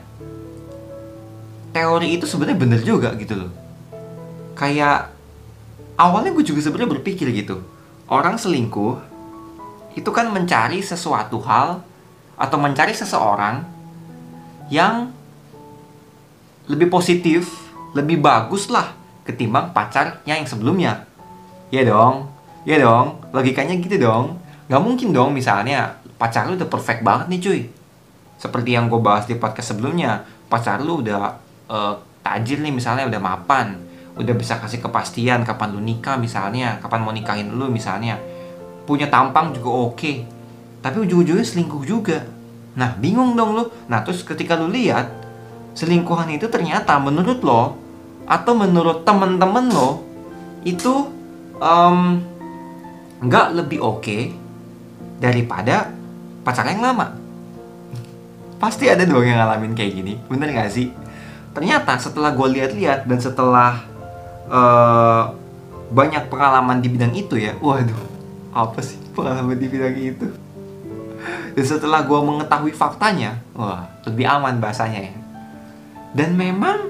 teori 1.73 2.13
itu 2.17 2.29
sebenarnya 2.29 2.57
bener 2.59 2.81
juga 2.85 3.13
gitu 3.17 3.45
loh. 3.45 3.51
Kayak 4.53 5.09
awalnya 5.99 6.31
gue 6.31 6.47
juga 6.47 6.63
sebenarnya 6.63 6.95
berpikir 6.95 7.27
gitu 7.35 7.59
orang 8.07 8.39
selingkuh 8.39 8.97
itu 9.99 10.09
kan 10.15 10.31
mencari 10.31 10.79
sesuatu 10.79 11.43
hal 11.43 11.83
atau 12.39 12.55
mencari 12.55 12.95
seseorang 12.95 13.67
yang 14.71 15.11
lebih 16.69 16.87
positif, 16.87 17.49
lebih 17.97 18.21
bagus 18.21 18.69
lah 18.69 18.93
ketimbang 19.25 19.73
pacarnya 19.73 20.39
yang 20.39 20.45
sebelumnya. 20.45 21.03
Ya 21.73 21.83
dong, 21.83 22.29
ya 22.63 22.77
dong, 22.77 23.19
logikanya 23.33 23.75
gitu 23.81 23.97
dong. 23.97 24.37
Gak 24.69 24.79
mungkin 24.79 25.11
dong 25.11 25.33
misalnya 25.33 25.97
pacar 26.21 26.45
lu 26.45 26.55
udah 26.55 26.69
perfect 26.69 27.01
banget 27.01 27.25
nih 27.27 27.39
cuy. 27.41 27.61
Seperti 28.39 28.77
yang 28.77 28.87
gue 28.87 29.01
bahas 29.01 29.25
di 29.25 29.35
podcast 29.35 29.75
sebelumnya, 29.75 30.23
pacar 30.47 30.79
lu 30.79 31.01
udah 31.01 31.35
uh, 31.67 31.93
tajir 32.23 32.61
nih 32.61 32.71
misalnya 32.71 33.09
udah 33.09 33.19
mapan, 33.19 33.88
udah 34.19 34.35
bisa 34.35 34.59
kasih 34.59 34.83
kepastian 34.83 35.47
kapan 35.47 35.71
lu 35.71 35.81
nikah 35.81 36.19
misalnya, 36.19 36.77
kapan 36.83 36.99
mau 37.01 37.15
nikahin 37.15 37.55
lu 37.55 37.71
misalnya. 37.71 38.19
Punya 38.83 39.07
tampang 39.07 39.55
juga 39.55 39.69
oke. 39.71 39.95
Okay. 39.95 40.17
Tapi 40.79 41.07
ujung-ujungnya 41.07 41.43
selingkuh 41.43 41.83
juga 41.87 42.39
Nah, 42.79 42.95
bingung 42.95 43.33
dong 43.33 43.59
lu. 43.59 43.63
Nah, 43.91 43.99
terus 44.07 44.21
ketika 44.23 44.55
lu 44.55 44.71
lihat 44.71 45.11
selingkuhan 45.75 46.31
itu 46.31 46.47
ternyata 46.47 46.95
menurut 46.95 47.43
lo 47.43 47.75
atau 48.23 48.53
menurut 48.55 49.03
temen-temen 49.03 49.67
lo 49.73 50.05
itu 50.63 51.07
nggak 53.19 53.47
um, 53.51 53.55
lebih 53.55 53.79
oke 53.83 53.99
okay 53.99 54.23
daripada 55.19 55.91
pacar 56.47 56.67
yang 56.71 56.79
lama. 56.79 57.19
Pasti 58.59 58.91
ada 58.91 59.07
dong 59.07 59.23
yang 59.23 59.39
ngalamin 59.39 59.71
kayak 59.71 59.91
gini, 59.95 60.19
bener 60.27 60.51
gak 60.51 60.67
sih? 60.67 60.91
Ternyata 61.55 61.95
setelah 61.95 62.35
gue 62.35 62.59
lihat-lihat 62.59 63.07
dan 63.07 63.19
setelah 63.19 63.79
uh, 64.49 65.33
banyak 65.89 66.29
pengalaman 66.29 66.81
di 66.81 66.89
bidang 66.91 67.13
itu 67.13 67.39
ya, 67.39 67.57
waduh, 67.61 67.97
apa 68.53 68.81
sih 68.83 68.97
pengalaman 69.15 69.57
di 69.57 69.67
bidang 69.69 69.95
itu? 69.97 70.27
Dan 71.53 71.65
setelah 71.65 72.05
gue 72.05 72.19
mengetahui 72.19 72.73
faktanya, 72.73 73.39
wah 73.53 73.89
lebih 74.05 74.25
aman 74.25 74.57
bahasanya 74.57 75.09
ya. 75.09 75.15
Dan 76.13 76.33
memang 76.33 76.89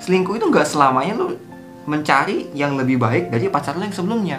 selingkuh 0.00 0.36
itu 0.40 0.48
nggak 0.48 0.68
selamanya 0.68 1.12
lu 1.16 1.36
mencari 1.88 2.48
yang 2.56 2.76
lebih 2.76 3.00
baik 3.00 3.32
dari 3.32 3.48
pacar 3.48 3.76
lo 3.76 3.84
yang 3.84 3.96
sebelumnya 3.96 4.38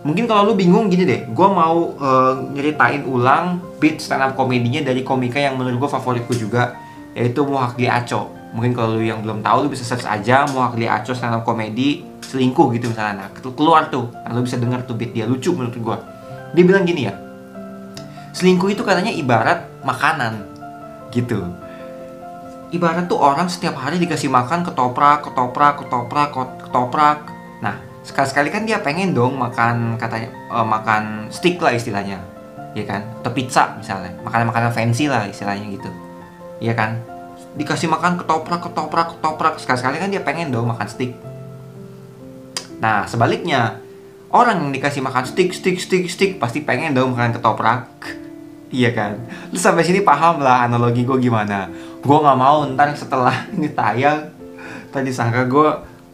mungkin 0.00 0.24
kalau 0.24 0.48
lu 0.48 0.54
bingung 0.56 0.88
gini 0.88 1.04
deh 1.04 1.20
gue 1.28 1.48
mau 1.48 1.92
uh, 2.00 2.34
nyeritain 2.56 3.04
ulang 3.04 3.60
beat 3.76 4.00
stand 4.00 4.24
up 4.24 4.32
komedinya 4.32 4.80
dari 4.80 5.04
komika 5.04 5.36
yang 5.36 5.60
menurut 5.60 5.86
gue 5.86 5.90
favoritku 5.92 6.32
juga 6.32 6.80
yaitu 7.12 7.44
Muhakli 7.44 7.84
Aco 7.84 8.32
mungkin 8.50 8.74
kalau 8.74 8.98
lu 8.98 9.04
yang 9.06 9.22
belum 9.22 9.46
tahu 9.46 9.66
lu 9.66 9.68
bisa 9.70 9.86
search 9.86 10.06
aja 10.06 10.42
Muhakli 10.50 10.90
Aco 10.90 11.14
stand 11.14 11.38
up 11.38 11.46
komedi 11.46 12.02
selingkuh 12.22 12.74
gitu 12.74 12.90
misalnya. 12.90 13.26
Nah 13.26 13.28
keluar 13.34 13.90
tuh. 13.90 14.10
Nah, 14.12 14.30
lu 14.34 14.42
bisa 14.42 14.58
denger 14.58 14.86
tuh 14.86 14.94
beat 14.98 15.14
dia 15.14 15.26
lucu 15.26 15.54
menurut 15.54 15.74
gue 15.74 15.96
dia 16.54 16.64
bilang 16.66 16.82
gini 16.82 17.06
ya 17.06 17.14
selingkuh 18.34 18.70
itu 18.70 18.82
katanya 18.86 19.10
ibarat 19.10 19.66
makanan 19.82 20.46
gitu. 21.10 21.42
Ibarat 22.70 23.10
tuh 23.10 23.18
orang 23.18 23.50
setiap 23.50 23.74
hari 23.74 23.98
dikasih 23.98 24.30
makan 24.30 24.62
ketoprak 24.62 25.26
ketoprak 25.26 25.82
ketoprak 25.82 26.30
ketoprak. 26.62 27.18
Nah 27.58 27.82
sekali-sekali 28.06 28.48
kan 28.54 28.62
dia 28.62 28.78
pengen 28.78 29.10
dong 29.10 29.34
makan 29.34 29.98
katanya 29.98 30.30
uh, 30.54 30.62
makan 30.62 31.26
stick 31.34 31.58
lah 31.58 31.74
istilahnya 31.74 32.22
ya 32.78 32.86
kan? 32.86 33.02
Atau 33.22 33.34
pizza 33.34 33.74
misalnya 33.74 34.14
makanan-makanan 34.22 34.70
fancy 34.70 35.10
lah 35.10 35.26
istilahnya 35.26 35.66
gitu 35.74 35.90
ya 36.62 36.76
kan 36.76 37.00
dikasih 37.58 37.90
makan 37.90 38.20
ketoprak 38.20 38.60
ketoprak 38.62 39.06
ketoprak. 39.16 39.54
Sekali-sekali 39.58 39.96
kan 39.98 40.10
dia 40.12 40.22
pengen 40.22 40.54
dong 40.54 40.70
makan 40.70 40.86
stick 40.86 41.14
nah 42.80 43.04
sebaliknya 43.04 43.76
orang 44.32 44.64
yang 44.66 44.70
dikasih 44.72 45.04
makan 45.04 45.28
stick 45.28 45.52
stick 45.52 45.76
stick 45.76 46.08
stick 46.08 46.40
pasti 46.40 46.64
pengen 46.64 46.96
dong 46.96 47.12
makan 47.14 47.36
ketoprak. 47.36 47.86
Iya 48.70 48.94
kan? 48.94 49.12
Lu 49.50 49.58
sampai 49.58 49.82
sini 49.82 50.00
paham 50.00 50.40
lah 50.40 50.64
analogi 50.64 51.02
gue 51.02 51.18
gimana. 51.18 51.68
Gue 52.00 52.18
nggak 52.18 52.38
mau 52.38 52.64
ntar 52.72 52.94
setelah 52.96 53.44
ini 53.54 53.68
tayang 53.70 54.32
tadi 54.90 55.10
sangka 55.10 55.44
gue 55.44 55.68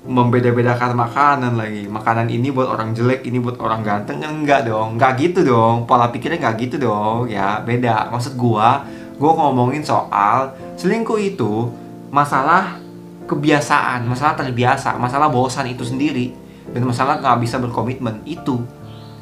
membeda-bedakan 0.08 0.96
makanan 0.96 1.54
lagi. 1.54 1.84
Makanan 1.86 2.32
ini 2.32 2.48
buat 2.50 2.72
orang 2.72 2.96
jelek 2.96 3.28
ini 3.28 3.38
buat 3.38 3.60
orang 3.60 3.84
ganteng. 3.84 4.24
Enggak 4.24 4.66
dong 4.66 4.96
enggak 4.96 5.20
gitu 5.20 5.44
dong. 5.44 5.84
Pola 5.84 6.08
pikirnya 6.08 6.40
enggak 6.40 6.56
gitu 6.66 6.80
dong. 6.80 7.28
Ya 7.28 7.60
beda. 7.60 8.08
Maksud 8.10 8.34
gua 8.40 8.82
gua 9.16 9.32
ngomongin 9.36 9.82
soal 9.82 10.52
selingkuh 10.76 11.20
itu 11.20 11.72
masalah 12.12 12.78
kebiasaan 13.26 14.06
masalah 14.06 14.38
terbiasa 14.38 14.94
masalah 14.96 15.28
bosan 15.28 15.66
itu 15.66 15.82
sendiri 15.82 16.46
dan 16.70 16.82
masalah 16.86 17.22
nggak 17.22 17.38
bisa 17.42 17.56
berkomitmen 17.62 18.22
itu. 18.26 18.62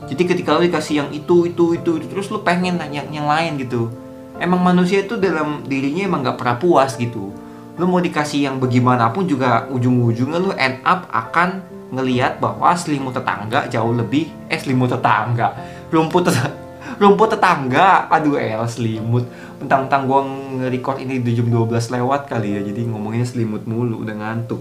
Jadi 0.05 0.23
ketika 0.29 0.57
lu 0.57 0.69
dikasih 0.69 1.05
yang 1.05 1.09
itu 1.13 1.49
itu 1.49 1.77
itu, 1.77 1.91
itu 2.01 2.07
terus 2.09 2.29
lu 2.29 2.45
pengen 2.45 2.77
nanya 2.77 3.05
yang 3.09 3.29
lain 3.29 3.57
gitu. 3.61 3.89
Emang 4.37 4.61
manusia 4.61 5.01
itu 5.01 5.17
dalam 5.17 5.65
dirinya 5.65 6.05
emang 6.05 6.21
nggak 6.25 6.37
pernah 6.37 6.57
puas 6.61 6.97
gitu. 7.01 7.33
Lu 7.75 7.85
mau 7.89 7.99
dikasih 7.99 8.47
yang 8.51 8.57
bagaimanapun 8.61 9.27
juga 9.27 9.67
ujung-ujungnya 9.73 10.39
lu 10.39 10.53
end 10.55 10.85
up 10.85 11.09
akan 11.11 11.65
ngelihat 11.95 12.43
bahwa 12.43 12.75
selimut 12.75 13.15
tetangga 13.15 13.71
jauh 13.71 13.95
lebih 13.95 14.27
eh 14.51 14.59
selimut 14.59 14.91
tetangga 14.91 15.55
rumput 15.95 16.27
tetangga 16.27 16.64
rumput 16.99 17.37
tetangga. 17.37 18.07
Aduh 18.11 18.39
el 18.39 18.65
selimut. 18.69 19.27
Mentang-mentang 19.61 20.03
gua 20.05 20.21
nge-record 20.25 20.99
ini 21.01 21.21
di 21.23 21.33
jam 21.37 21.49
12 21.49 21.95
lewat 21.95 22.29
kali 22.29 22.59
ya 22.59 22.61
jadi 22.63 22.85
ngomongnya 22.89 23.27
selimut 23.27 23.65
mulu 23.65 24.05
udah 24.05 24.15
ngantuk. 24.15 24.61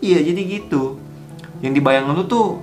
Iya 0.00 0.20
jadi 0.20 0.40
gitu. 0.60 0.98
Yang 1.64 1.80
dibayang 1.80 2.12
lu 2.12 2.24
tuh 2.28 2.60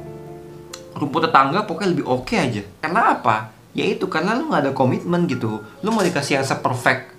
rumput 0.94 1.26
tetangga 1.26 1.66
pokoknya 1.66 1.90
lebih 1.98 2.06
oke 2.06 2.30
okay 2.30 2.38
aja. 2.44 2.62
Karena 2.84 3.18
apa 3.18 3.54
ya 3.74 3.90
itu 3.90 4.06
karena 4.06 4.38
lu 4.38 4.50
nggak 4.50 4.70
ada 4.70 4.72
komitmen 4.72 5.26
gitu. 5.26 5.62
Lu 5.82 5.90
mau 5.90 6.06
dikasih 6.06 6.42
yang 6.42 6.46
seperfect 6.46 7.14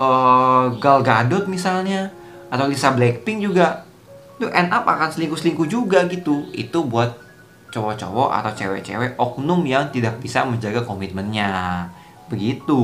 uh, 0.00 0.72
Gal 0.80 1.04
Gadot 1.04 1.44
misalnya 1.46 2.10
atau 2.50 2.66
Lisa 2.66 2.90
Blackpink 2.90 3.46
juga 3.46 3.86
lu 4.40 4.48
end 4.48 4.72
up 4.72 4.88
akan 4.88 5.12
selingkuh-selingkuh 5.12 5.68
juga 5.68 6.08
gitu. 6.08 6.48
Itu 6.56 6.88
buat 6.88 7.29
cowok-cowok 7.70 8.30
atau 8.34 8.52
cewek-cewek 8.52 9.16
oknum 9.16 9.62
yang 9.64 9.88
tidak 9.94 10.18
bisa 10.18 10.42
menjaga 10.44 10.82
komitmennya 10.84 11.86
begitu 12.30 12.82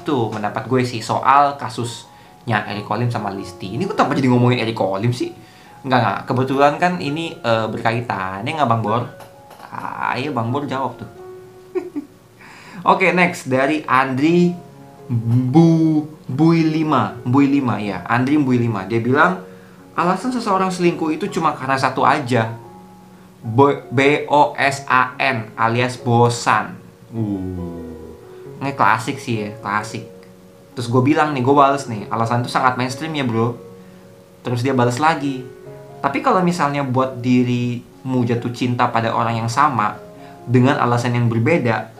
itu 0.00 0.16
mendapat 0.32 0.64
gue 0.68 0.82
sih 0.84 1.00
soal 1.04 1.60
kasusnya 1.60 2.64
Eric 2.68 2.88
Kolim 2.88 3.12
sama 3.12 3.32
Listi 3.32 3.76
ini 3.76 3.84
kok 3.84 3.96
tanpa 3.96 4.16
jadi 4.16 4.32
ngomongin 4.32 4.64
Eric 4.64 4.76
Kolim 4.76 5.12
sih 5.12 5.32
Enggak, 5.86 6.00
enggak. 6.02 6.18
Kebetulan 6.26 6.72
kan 6.80 6.92
ini 6.98 7.38
uh, 7.38 7.70
berkaitan. 7.70 8.42
Ini 8.42 8.58
enggak 8.58 8.70
Bang 8.70 8.82
Bor? 8.82 9.02
Ah, 9.68 10.16
ayo 10.18 10.34
Bang 10.34 10.50
Bor 10.50 10.66
jawab 10.66 10.98
tuh. 10.98 11.06
Oke, 12.82 13.06
okay, 13.06 13.10
next 13.14 13.46
dari 13.46 13.86
Andri 13.86 14.54
Bu 15.08 16.04
Bui 16.28 16.60
5, 16.60 17.24
Bui 17.24 17.46
5 17.48 17.80
ya, 17.80 18.04
Andri 18.04 18.36
Bui 18.36 18.60
5. 18.60 18.90
Dia 18.90 19.00
bilang 19.00 19.32
alasan 19.96 20.34
seseorang 20.34 20.68
selingkuh 20.68 21.14
itu 21.14 21.30
cuma 21.30 21.54
karena 21.54 21.78
satu 21.78 22.02
aja. 22.02 22.52
B 23.42 24.26
O 24.26 24.54
S 24.58 24.82
A 24.90 25.14
N 25.18 25.54
alias 25.54 25.94
bosan. 25.98 26.74
Uh. 27.14 27.86
Ini 28.58 28.74
klasik 28.74 29.22
sih 29.22 29.46
ya, 29.46 29.50
klasik. 29.62 30.02
Terus 30.74 30.90
gue 30.90 31.02
bilang 31.02 31.30
nih, 31.30 31.42
gue 31.42 31.54
balas 31.54 31.86
nih, 31.86 32.10
alasan 32.10 32.42
itu 32.42 32.50
sangat 32.50 32.74
mainstream 32.74 33.14
ya 33.14 33.22
bro. 33.22 33.54
Terus 34.42 34.62
dia 34.66 34.74
balas 34.74 34.98
lagi. 34.98 35.46
Tapi 36.02 36.18
kalau 36.22 36.42
misalnya 36.42 36.82
buat 36.82 37.18
dirimu 37.18 38.26
jatuh 38.26 38.50
cinta 38.54 38.90
pada 38.90 39.14
orang 39.14 39.42
yang 39.42 39.50
sama 39.50 39.98
dengan 40.46 40.78
alasan 40.78 41.14
yang 41.14 41.26
berbeda, 41.30 41.90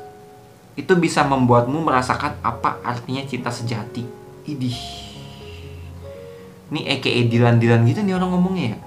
itu 0.79 0.95
bisa 0.95 1.27
membuatmu 1.27 1.83
merasakan 1.83 2.39
apa 2.43 2.79
artinya 2.87 3.23
cinta 3.27 3.51
sejati. 3.51 4.07
Idih. 4.47 4.79
Ini 6.71 6.81
aka 6.99 7.11
dilan-dilan 7.11 7.83
gitu 7.87 8.01
nih 8.07 8.15
orang 8.15 8.31
ngomongnya 8.35 8.67
ya. 8.75 8.79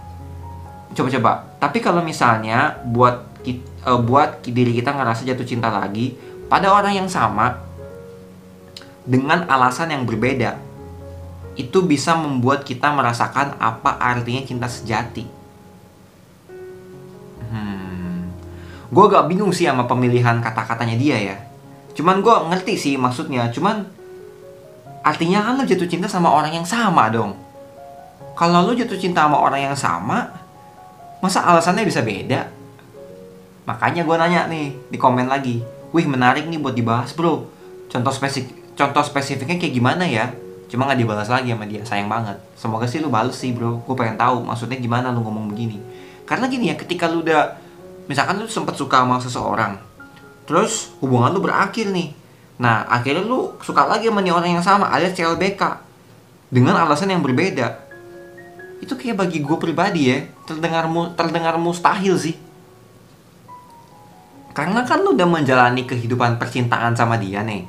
Coba-coba. 0.91 1.55
Tapi 1.57 1.77
kalau 1.79 2.01
misalnya 2.03 2.79
buat 2.83 3.27
uh, 3.88 4.00
buat 4.01 4.43
diri 4.43 4.75
kita 4.75 4.91
ngerasa 4.91 5.24
jatuh 5.24 5.48
cinta 5.48 5.71
lagi 5.71 6.15
pada 6.51 6.71
orang 6.71 6.93
yang 7.05 7.10
sama 7.10 7.57
dengan 9.07 9.48
alasan 9.48 9.95
yang 9.95 10.03
berbeda, 10.03 10.60
itu 11.55 11.79
bisa 11.88 12.13
membuat 12.15 12.67
kita 12.67 12.91
merasakan 12.91 13.55
apa 13.57 13.98
artinya 13.98 14.43
cinta 14.43 14.67
sejati. 14.67 15.25
Hmm. 17.51 18.29
Gue 18.91 19.03
agak 19.07 19.31
bingung 19.31 19.55
sih 19.55 19.65
sama 19.65 19.88
pemilihan 19.88 20.43
kata-katanya 20.43 21.00
dia 21.00 21.17
ya 21.19 21.38
Cuman 21.91 22.24
gue 22.24 22.36
ngerti 22.51 22.74
sih 22.79 22.93
maksudnya, 22.95 23.51
cuman 23.51 23.83
artinya 25.03 25.43
kan 25.43 25.60
lo 25.60 25.63
jatuh 25.67 25.88
cinta 25.89 26.07
sama 26.07 26.31
orang 26.31 26.55
yang 26.55 26.67
sama 26.67 27.12
dong. 27.12 27.36
Kalau 28.33 28.63
lo 28.63 28.71
jatuh 28.71 28.95
cinta 28.95 29.27
sama 29.27 29.38
orang 29.43 29.71
yang 29.71 29.77
sama, 29.77 30.31
masa 31.21 31.45
alasannya 31.45 31.85
bisa 31.85 32.01
beda? 32.01 32.49
Makanya 33.69 34.03
gue 34.03 34.15
nanya 34.17 34.41
nih 34.49 34.73
di 34.89 34.97
komen 34.97 35.29
lagi, 35.29 35.61
wih 35.93 36.05
menarik 36.09 36.49
nih 36.49 36.57
buat 36.57 36.75
dibahas 36.75 37.13
bro. 37.13 37.47
Contoh 37.87 38.11
spesifik, 38.11 38.75
contoh 38.75 39.05
spesifiknya 39.05 39.61
kayak 39.61 39.73
gimana 39.77 40.03
ya? 40.03 40.33
Cuma 40.67 40.87
nggak 40.89 40.99
dibalas 40.99 41.29
lagi 41.29 41.53
sama 41.53 41.69
dia, 41.69 41.85
sayang 41.85 42.09
banget. 42.09 42.41
Semoga 42.57 42.89
sih 42.89 42.99
lu 42.99 43.07
bales 43.07 43.37
sih 43.37 43.53
bro, 43.53 43.85
gue 43.85 43.95
pengen 43.95 44.17
tahu 44.17 44.43
maksudnya 44.43 44.81
gimana 44.81 45.13
lu 45.13 45.21
ngomong 45.21 45.53
begini. 45.53 45.77
Karena 46.25 46.49
gini 46.49 46.71
ya, 46.71 46.75
ketika 46.75 47.11
lu 47.11 47.21
udah, 47.21 47.55
misalkan 48.07 48.39
lu 48.39 48.47
sempet 48.47 48.73
suka 48.79 49.03
sama 49.03 49.19
seseorang, 49.19 49.91
terus 50.51 50.91
hubungan 50.99 51.31
lu 51.31 51.39
berakhir 51.39 51.87
nih 51.95 52.11
nah 52.61 52.85
akhirnya 52.85 53.25
lu 53.25 53.57
suka 53.63 53.89
lagi 53.89 54.11
sama 54.11 54.21
nih 54.21 54.33
orang 54.35 54.51
yang 54.53 54.65
sama 54.65 54.91
alias 54.93 55.17
CLBK 55.17 55.81
dengan 56.53 56.77
alasan 56.77 57.09
yang 57.09 57.25
berbeda 57.25 57.89
itu 58.81 58.93
kayak 58.97 59.21
bagi 59.21 59.45
gue 59.45 59.57
pribadi 59.61 60.09
ya 60.09 60.25
terdengar 60.50 60.89
mu, 60.89 61.13
terdengar 61.13 61.55
mustahil 61.61 62.17
sih. 62.17 62.33
Karena 64.51 64.83
kan 64.83 65.05
lu 65.05 65.15
udah 65.15 65.29
menjalani 65.29 65.85
kehidupan 65.88 66.35
percintaan 66.41 66.97
sama 66.97 67.15
dia 67.15 67.45
nih. 67.45 67.63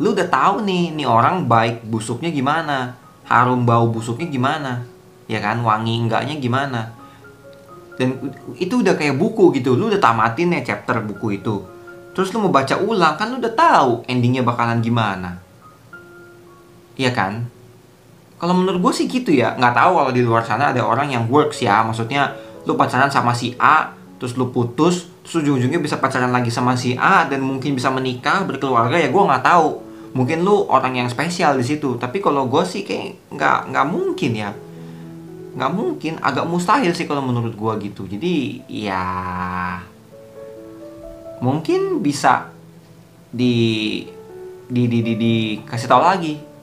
Lu 0.00 0.16
udah 0.16 0.26
tahu 0.26 0.64
nih 0.64 0.96
nih 0.96 1.06
orang 1.06 1.44
baik 1.46 1.86
busuknya 1.86 2.32
gimana 2.32 2.96
harum 3.26 3.66
bau 3.66 3.90
busuknya 3.90 4.30
gimana 4.30 4.86
ya 5.26 5.42
kan 5.42 5.60
wangi 5.62 5.92
enggaknya 6.02 6.40
gimana. 6.40 6.96
Dan 7.96 8.16
itu 8.56 8.80
udah 8.80 8.96
kayak 8.96 9.16
buku 9.16 9.52
gitu 9.56 9.76
lu 9.76 9.92
udah 9.92 10.00
tamatin 10.00 10.56
ya 10.56 10.74
chapter 10.74 11.04
buku 11.04 11.38
itu. 11.38 11.62
Terus 12.16 12.32
lu 12.32 12.48
mau 12.48 12.52
baca 12.52 12.80
ulang 12.80 13.14
kan 13.20 13.28
lu 13.28 13.38
udah 13.38 13.54
tahu 13.54 13.90
endingnya 14.08 14.40
bakalan 14.40 14.80
gimana. 14.80 15.36
Iya 16.96 17.12
kan 17.12 17.55
kalau 18.36 18.52
menurut 18.52 18.80
gue 18.84 18.92
sih 18.92 19.06
gitu 19.08 19.32
ya 19.32 19.56
nggak 19.56 19.72
tahu 19.72 19.92
kalau 19.96 20.12
di 20.12 20.20
luar 20.20 20.44
sana 20.44 20.72
ada 20.72 20.84
orang 20.84 21.08
yang 21.08 21.24
works 21.32 21.64
ya. 21.64 21.80
Maksudnya 21.80 22.36
lu 22.68 22.76
pacaran 22.76 23.08
sama 23.08 23.32
si 23.32 23.56
A 23.56 23.96
terus 24.16 24.36
lu 24.36 24.48
putus 24.52 25.08
terus 25.24 25.44
ujung-ujungnya 25.44 25.80
bisa 25.80 26.00
pacaran 26.00 26.32
lagi 26.32 26.52
sama 26.52 26.76
si 26.76 26.96
A 26.96 27.24
dan 27.28 27.44
mungkin 27.44 27.76
bisa 27.76 27.88
menikah 27.88 28.44
berkeluarga 28.44 29.00
ya 29.00 29.08
gue 29.08 29.22
nggak 29.22 29.44
tahu. 29.44 29.68
Mungkin 30.16 30.44
lu 30.44 30.64
orang 30.68 30.96
yang 30.96 31.08
spesial 31.08 31.56
di 31.56 31.64
situ. 31.64 31.96
Tapi 31.96 32.20
kalau 32.20 32.48
gue 32.48 32.64
sih 32.64 32.84
kayak 32.84 33.32
nggak 33.32 33.58
nggak 33.72 33.86
mungkin 33.88 34.32
ya. 34.36 34.50
Nggak 35.56 35.72
mungkin 35.72 36.12
agak 36.20 36.44
mustahil 36.44 36.92
sih 36.92 37.08
kalau 37.08 37.24
menurut 37.24 37.56
gue 37.56 37.72
gitu. 37.88 38.04
Jadi 38.04 38.64
ya 38.68 39.04
mungkin 41.40 42.00
bisa 42.00 42.52
di 43.32 44.04
di 44.66 44.82
di 44.88 45.00
di, 45.14 45.34
kasih 45.62 45.86
tahu 45.86 46.02
lagi 46.02 46.55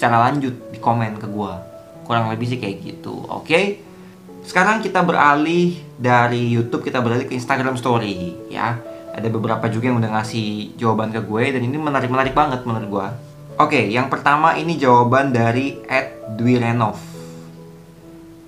secara 0.00 0.32
lanjut 0.32 0.72
di 0.72 0.80
komen 0.80 1.20
ke 1.20 1.28
gue 1.28 1.52
kurang 2.08 2.32
lebih 2.32 2.48
sih 2.48 2.56
kayak 2.56 2.80
gitu 2.80 3.28
oke 3.28 3.44
okay? 3.44 3.64
Sekarang 4.40 4.80
kita 4.80 5.04
beralih 5.04 5.76
dari 6.00 6.48
YouTube 6.48 6.82
kita 6.82 7.04
beralih 7.04 7.28
ke 7.28 7.36
Instagram 7.36 7.76
Story 7.76 8.34
ya. 8.48 8.80
Ada 9.10 9.28
beberapa 9.28 9.66
juga 9.68 9.90
yang 9.90 10.02
udah 10.02 10.16
ngasih 10.16 10.78
jawaban 10.80 11.12
ke 11.12 11.20
gue 11.20 11.44
dan 11.54 11.62
ini 11.66 11.76
menarik-menarik 11.76 12.32
banget 12.32 12.64
menurut 12.64 12.88
gue. 12.88 13.06
Oke, 13.60 13.78
yang 13.92 14.08
pertama 14.08 14.56
ini 14.56 14.80
jawaban 14.80 15.34
dari 15.34 15.76
Ed 15.84 16.34
Dwi 16.40 16.56
Renov. 16.56 16.96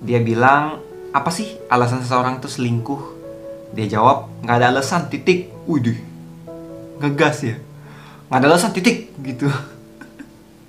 Dia 0.01 0.17
bilang, 0.19 0.81
apa 1.13 1.29
sih 1.29 1.55
alasan 1.69 2.01
seseorang 2.01 2.41
tuh 2.41 2.49
selingkuh? 2.49 3.01
Dia 3.77 3.85
jawab, 3.87 4.27
nggak 4.41 4.57
ada 4.57 4.67
alasan, 4.73 5.07
titik. 5.07 5.53
Widih, 5.63 5.95
ngegas 6.99 7.45
ya. 7.45 7.55
Nggak 8.27 8.39
ada 8.43 8.47
alasan, 8.51 8.75
titik, 8.75 9.13
gitu. 9.21 9.47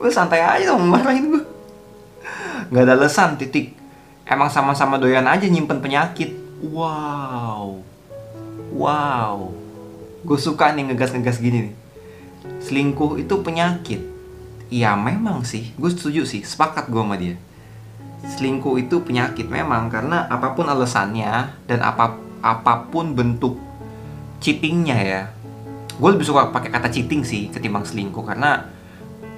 Gue 0.05 0.13
santai 0.13 0.45
aja 0.45 0.77
dong, 0.77 0.85
marahin 0.85 1.33
gue. 1.33 1.41
Nggak 2.69 2.83
ada 2.85 2.93
alasan, 2.93 3.41
titik 3.41 3.73
emang 4.29 4.53
sama-sama 4.53 5.01
doyan 5.01 5.25
aja 5.25 5.49
nyimpen 5.49 5.81
penyakit. 5.81 6.29
Wow. 6.61 7.81
Wow. 8.69 9.57
Gue 10.21 10.37
suka 10.37 10.77
nih 10.77 10.93
ngegas-ngegas 10.93 11.41
gini 11.41 11.73
nih. 11.73 11.75
Selingkuh 12.61 13.17
itu 13.17 13.33
penyakit. 13.41 14.05
Ya 14.69 14.93
memang 14.93 15.41
sih, 15.41 15.73
gue 15.73 15.89
setuju 15.89 16.29
sih, 16.29 16.45
sepakat 16.45 16.93
gue 16.93 17.01
sama 17.01 17.17
dia. 17.17 17.41
Selingkuh 18.29 18.77
itu 18.77 19.01
penyakit 19.01 19.49
memang 19.49 19.89
karena 19.89 20.29
apa 20.29 20.53
pun 20.53 20.69
alasannya 20.69 21.65
dan 21.65 21.81
apa 21.81 22.21
apa 22.45 22.93
pun 22.93 23.17
bentuk 23.17 23.57
cheatingnya 24.45 25.01
ya. 25.01 25.23
Gue 25.97 26.13
lebih 26.13 26.29
suka 26.29 26.53
pakai 26.53 26.69
kata 26.69 26.93
cheating 26.93 27.25
sih 27.25 27.49
ketimbang 27.49 27.89
selingkuh 27.89 28.21
karena 28.21 28.69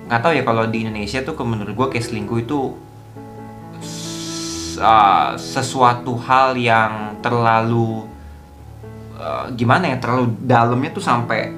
nggak 0.06 0.20
tahu 0.22 0.32
ya 0.38 0.42
kalau 0.46 0.64
di 0.70 0.86
Indonesia 0.86 1.18
tuh 1.26 1.34
menurut 1.42 1.74
gue 1.74 1.86
kayak 1.98 2.06
selingkuh 2.06 2.38
itu 2.46 2.78
uh, 4.78 5.34
sesuatu 5.34 6.14
hal 6.22 6.54
yang 6.54 7.18
terlalu 7.18 8.06
uh, 9.18 9.50
gimana 9.58 9.90
ya 9.90 9.96
terlalu 9.98 10.30
dalamnya 10.46 10.94
tuh 10.94 11.02
sampai 11.02 11.50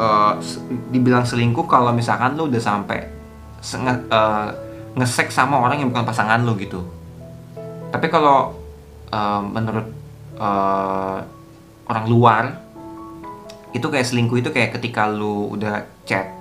uh, 0.00 0.40
dibilang 0.88 1.28
selingkuh 1.28 1.68
kalau 1.68 1.92
misalkan 1.92 2.32
lo 2.32 2.48
udah 2.48 2.62
sampai 2.62 3.12
nge, 3.60 3.94
uh, 4.08 4.48
ngesek 4.96 5.28
sama 5.28 5.60
orang 5.60 5.84
yang 5.84 5.92
bukan 5.92 6.08
pasangan 6.08 6.40
lo 6.40 6.56
gitu. 6.56 6.80
Tapi 7.92 8.06
kalau 8.08 8.56
uh, 9.12 9.42
menurut 9.44 9.86
uh, 10.40 11.20
orang 11.92 12.04
luar 12.08 12.44
itu 13.70 13.86
kayak 13.86 14.06
selingkuh 14.08 14.40
itu 14.40 14.50
kayak 14.50 14.80
ketika 14.80 15.06
lu 15.06 15.52
udah 15.54 15.86
chat 16.08 16.39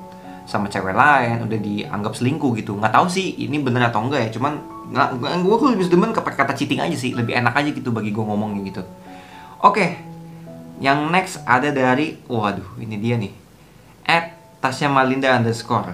sama 0.49 0.65
cewek 0.65 0.97
lain 0.97 1.45
udah 1.45 1.59
dianggap 1.61 2.17
selingkuh 2.17 2.57
gitu. 2.57 2.73
Nggak 2.81 2.97
tahu 2.97 3.05
sih 3.05 3.37
ini 3.37 3.61
bener 3.61 3.93
atau 3.93 4.01
enggak 4.01 4.25
ya 4.25 4.29
cuman 4.33 4.57
nggak 4.89 5.21
gue 5.45 5.55
lebih 5.77 5.85
demen 5.85 6.09
ke 6.09 6.21
kata 6.25 6.57
cheating 6.57 6.81
aja 6.81 6.97
sih 6.97 7.13
lebih 7.13 7.37
enak 7.37 7.53
aja 7.53 7.69
gitu 7.69 7.93
bagi 7.93 8.09
gue 8.09 8.25
ngomongnya 8.25 8.65
gitu. 8.65 8.81
Oke 9.61 9.77
okay. 9.77 9.89
yang 10.81 11.13
next 11.13 11.45
ada 11.45 11.69
dari 11.69 12.17
waduh 12.25 12.65
ini 12.81 12.97
dia 12.97 13.21
nih. 13.21 13.33
At 14.09 14.33
Tasya 14.57 14.89
Malinda 14.89 15.29
underscore. 15.37 15.93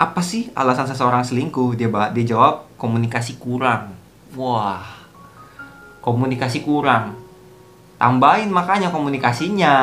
Apa 0.00 0.24
sih 0.24 0.48
alasan 0.56 0.88
seseorang 0.88 1.20
selingkuh? 1.20 1.76
Dia 1.76 1.92
dia 2.16 2.24
jawab 2.24 2.64
komunikasi 2.80 3.36
kurang. 3.36 3.92
Wah 4.32 5.00
komunikasi 6.00 6.64
kurang 6.64 7.29
tambahin 8.00 8.48
makanya 8.48 8.88
komunikasinya. 8.88 9.74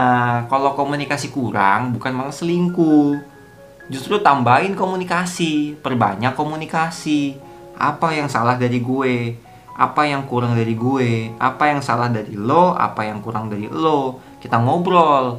Kalau 0.49 0.73
komunikasi 0.73 1.29
kurang 1.29 1.93
bukan 1.93 2.17
malah 2.17 2.33
selingkuh. 2.33 3.21
Justru 3.93 4.17
tambahin 4.19 4.73
komunikasi 4.73 5.77
perbanyak 5.79 6.33
komunikasi. 6.33 7.37
Apa 7.77 8.17
yang 8.17 8.25
salah 8.25 8.57
dari 8.57 8.81
gue? 8.81 9.37
Apa 9.77 10.09
yang 10.09 10.25
kurang 10.25 10.57
dari 10.57 10.73
gue? 10.73 11.29
Apa 11.37 11.69
yang 11.69 11.85
salah 11.85 12.09
dari 12.09 12.33
lo? 12.33 12.73
Apa 12.73 13.05
yang 13.05 13.21
kurang 13.21 13.53
dari 13.53 13.69
lo? 13.69 14.17
Kita 14.41 14.57
ngobrol. 14.57 15.37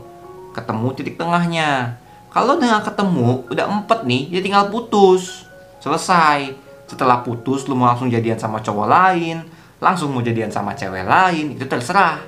Ketemu 0.55 0.89
titik 0.95 1.19
tengahnya. 1.19 1.99
Kalau 2.31 2.55
dengan 2.55 2.79
ketemu 2.87 3.43
udah 3.51 3.67
empat 3.67 4.07
nih 4.07 4.31
ya 4.31 4.39
tinggal 4.39 4.71
putus. 4.71 5.51
Selesai. 5.83 6.55
Setelah 6.87 7.27
putus 7.27 7.67
lo 7.67 7.75
mau 7.75 7.91
langsung 7.91 8.07
jadian 8.07 8.39
sama 8.39 8.63
cowok 8.63 8.87
lain 8.87 9.59
langsung 9.79 10.11
mau 10.11 10.23
jadian 10.23 10.51
sama 10.51 10.75
cewek 10.75 11.07
lain 11.07 11.55
itu 11.55 11.65
terserah 11.71 12.19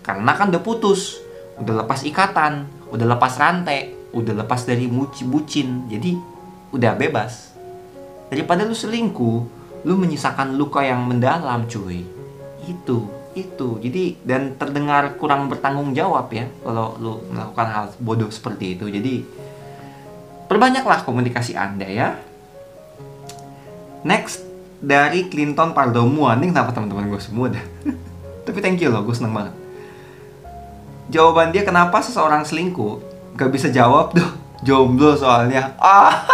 karena 0.00 0.32
kan 0.36 0.48
udah 0.52 0.62
putus 0.62 1.20
udah 1.60 1.84
lepas 1.84 2.02
ikatan 2.08 2.68
udah 2.90 3.06
lepas 3.06 3.36
rantai 3.36 4.00
udah 4.10 4.34
lepas 4.44 4.66
dari 4.66 4.90
muci 4.90 5.22
bucin. 5.26 5.86
Jadi 5.86 6.18
udah 6.74 6.94
bebas. 6.98 7.54
Daripada 8.30 8.66
lu 8.66 8.74
selingkuh 8.74 9.38
lu 9.80 9.96
menyisakan 9.96 10.60
luka 10.60 10.84
yang 10.84 11.06
mendalam 11.06 11.66
cuy. 11.66 12.04
Itu 12.66 13.08
itu. 13.34 13.78
Jadi 13.78 14.18
dan 14.26 14.58
terdengar 14.58 15.14
kurang 15.16 15.46
bertanggung 15.46 15.94
jawab 15.94 16.30
ya 16.34 16.50
kalau 16.62 16.98
lu 16.98 17.12
melakukan 17.30 17.68
hal 17.70 17.84
bodoh 18.02 18.30
seperti 18.30 18.78
itu. 18.78 18.90
Jadi 18.90 19.24
perbanyaklah 20.50 21.06
komunikasi 21.06 21.54
anda 21.54 21.86
ya. 21.86 22.18
Next 24.02 24.42
dari 24.80 25.28
Clinton 25.28 25.76
Pardomuan 25.76 26.40
ini 26.40 26.56
kenapa 26.56 26.72
teman-teman 26.72 27.12
gue 27.12 27.20
semua 27.20 27.52
dah? 27.52 27.64
Tapi 28.48 28.58
thank 28.64 28.80
you 28.80 28.88
loh 28.88 29.04
gue 29.04 29.12
seneng 29.12 29.36
banget 29.36 29.54
jawaban 31.10 31.50
dia 31.50 31.66
kenapa 31.66 31.98
seseorang 31.98 32.46
selingkuh 32.46 33.02
gak 33.34 33.50
bisa 33.50 33.68
jawab 33.68 34.14
tuh 34.14 34.30
jomblo 34.62 35.18
soalnya 35.18 35.74
ah 35.82 36.24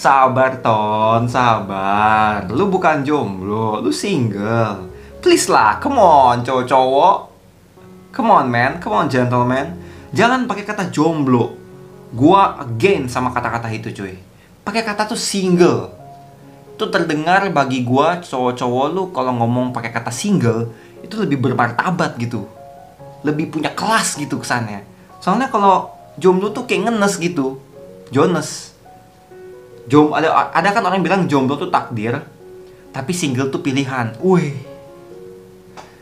Sabar 0.00 0.64
Ton, 0.64 1.28
sabar. 1.28 2.48
Lu 2.48 2.72
bukan 2.72 3.04
jomblo, 3.04 3.84
lu 3.84 3.92
single. 3.92 4.88
Please 5.20 5.44
lah, 5.52 5.76
come 5.76 6.00
on 6.00 6.40
cowok-cowok. 6.40 7.28
Come 8.08 8.32
on 8.32 8.48
man, 8.48 8.80
come 8.80 8.96
on 8.96 9.12
gentleman. 9.12 9.76
Jangan 10.16 10.48
pakai 10.48 10.64
kata 10.64 10.88
jomblo. 10.88 11.52
Gua 12.16 12.56
again 12.64 13.12
sama 13.12 13.28
kata-kata 13.28 13.68
itu 13.76 13.92
cuy. 13.92 14.16
Pakai 14.64 14.88
kata 14.88 15.04
tuh 15.04 15.20
single. 15.20 15.92
Itu 16.80 16.88
terdengar 16.88 17.44
bagi 17.52 17.84
gua 17.84 18.24
cowok-cowok 18.24 18.86
lu 18.96 19.12
kalau 19.12 19.36
ngomong 19.36 19.68
pakai 19.76 19.92
kata 19.92 20.08
single 20.08 20.72
itu 21.00 21.14
lebih 21.20 21.40
bermartabat 21.40 22.16
gitu. 22.20 22.48
Lebih 23.26 23.52
punya 23.52 23.72
kelas 23.72 24.16
gitu 24.16 24.40
kesannya. 24.40 24.84
Soalnya 25.20 25.52
kalau 25.52 25.92
jomblo 26.16 26.52
tuh 26.52 26.64
kayak 26.64 26.88
ngenes 26.88 27.20
gitu. 27.20 27.60
Jones 28.10 28.70
Jom 29.90 30.14
ada 30.14 30.54
ada 30.54 30.68
kan 30.70 30.86
orang 30.86 31.02
bilang 31.02 31.26
jomblo 31.26 31.58
tuh 31.58 31.66
takdir, 31.66 32.22
tapi 32.94 33.10
single 33.10 33.50
tuh 33.50 33.58
pilihan. 33.58 34.14
Wih. 34.22 34.54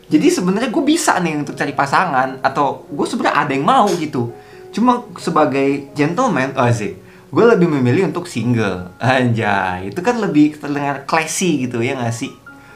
Jadi 0.09 0.27
sebenarnya 0.29 0.69
gue 0.69 0.83
bisa 0.85 1.17
nih 1.17 1.41
untuk 1.41 1.57
cari 1.57 1.73
pasangan 1.73 2.37
atau 2.45 2.85
gue 2.85 3.05
sebenarnya 3.09 3.45
ada 3.45 3.51
yang 3.53 3.65
mau 3.65 3.89
gitu. 3.97 4.29
Cuma 4.69 5.05
sebagai 5.17 5.89
gentleman, 5.97 6.53
oh 6.53 6.69
sih, 6.69 6.97
gue 7.29 7.45
lebih 7.45 7.65
memilih 7.69 8.09
untuk 8.09 8.29
single. 8.29 8.93
Anjay, 9.01 9.89
itu 9.89 10.01
kan 10.05 10.21
lebih 10.21 10.57
terdengar 10.57 11.05
classy 11.09 11.65
gitu 11.65 11.81
ya 11.81 11.97
gak 11.97 12.13
sih? 12.13 12.33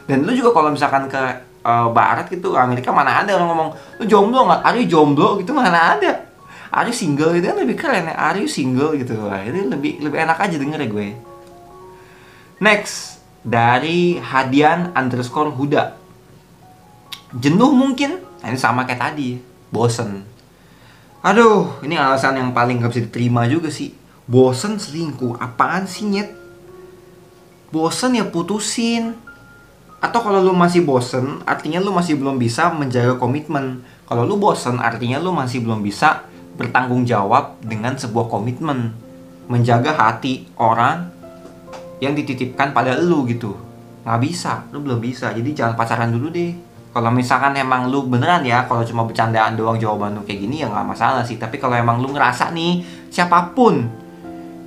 Dan 0.09 0.25
lu 0.25 0.33
juga 0.33 0.53
kalau 0.53 0.73
misalkan 0.73 1.09
ke 1.09 1.21
uh, 1.63 1.89
barat 1.89 2.29
gitu, 2.29 2.53
Amerika 2.59 2.91
mana 2.91 3.23
ada 3.23 3.33
orang 3.39 3.47
ngomong, 3.49 3.69
lu 3.99 4.03
jomblo 4.05 4.45
nggak? 4.45 4.61
Are 4.61 4.81
jomblo? 4.83 5.39
Gitu 5.39 5.51
mana 5.55 5.97
ada? 5.97 6.11
Are 6.73 6.89
single? 6.89 7.37
Itu 7.37 7.53
kan 7.53 7.57
lebih 7.61 7.77
keren 7.77 8.09
ya 8.09 8.15
Are 8.17 8.43
single? 8.49 8.97
Gitu. 8.97 9.13
Wah, 9.17 9.41
itu 9.45 9.69
lebih 9.69 10.01
lebih 10.01 10.17
enak 10.25 10.37
aja 10.41 10.55
denger 10.57 10.79
ya 10.81 10.89
gue. 10.89 11.07
Next 12.63 13.21
Dari 13.43 14.23
Hadian 14.23 14.95
underscore 14.95 15.51
Huda. 15.51 15.99
Jenuh 17.35 17.75
mungkin? 17.75 18.23
Nah, 18.39 18.47
Ini 18.47 18.55
sama 18.55 18.87
kayak 18.87 19.11
tadi 19.11 19.35
Bosen. 19.67 20.23
Aduh 21.19 21.79
ini 21.83 21.99
alasan 21.99 22.39
yang 22.39 22.55
paling 22.55 22.79
gak 22.79 22.95
bisa 22.95 23.03
diterima 23.03 23.43
juga 23.51 23.67
sih. 23.67 23.91
Bosen 24.23 24.79
selingkuh 24.79 25.35
Apaan 25.43 25.83
sih 25.83 26.07
nyet? 26.07 26.31
Bosen 27.67 28.15
ya 28.15 28.23
putusin 28.23 29.11
atau 30.03 30.19
kalau 30.19 30.43
lu 30.43 30.51
masih 30.51 30.83
bosen, 30.83 31.39
artinya 31.47 31.79
lu 31.79 31.95
masih 31.95 32.19
belum 32.19 32.35
bisa 32.35 32.67
menjaga 32.75 33.15
komitmen. 33.15 33.79
Kalau 34.03 34.27
lu 34.27 34.35
bosen, 34.35 34.75
artinya 34.83 35.15
lu 35.15 35.31
masih 35.31 35.63
belum 35.63 35.79
bisa 35.79 36.27
bertanggung 36.59 37.07
jawab 37.07 37.55
dengan 37.63 37.95
sebuah 37.95 38.27
komitmen. 38.27 38.91
Menjaga 39.47 39.95
hati 39.95 40.51
orang 40.59 41.07
yang 42.03 42.11
dititipkan 42.19 42.75
pada 42.75 42.99
lu 42.99 43.23
gitu. 43.31 43.55
Nggak 44.03 44.19
bisa 44.19 44.67
lu 44.75 44.83
belum 44.83 44.99
bisa. 44.99 45.31
Jadi 45.31 45.55
jangan 45.55 45.79
pacaran 45.79 46.11
dulu 46.11 46.27
deh. 46.27 46.51
Kalau 46.91 47.07
misalkan 47.07 47.55
emang 47.55 47.87
lu 47.87 48.03
beneran 48.03 48.43
ya 48.43 48.67
kalau 48.67 48.83
cuma 48.83 49.07
bercandaan 49.07 49.55
doang 49.55 49.79
jawaban 49.79 50.19
lu 50.19 50.21
kayak 50.27 50.45
gini 50.45 50.61
ya 50.61 50.67
nggak 50.67 50.83
masalah 50.83 51.23
sih. 51.23 51.39
Tapi 51.39 51.55
kalau 51.63 51.79
emang 51.79 52.03
lu 52.03 52.11
ngerasa 52.11 52.51
nih 52.51 52.83
siapa 53.07 53.55
pun 53.55 54.02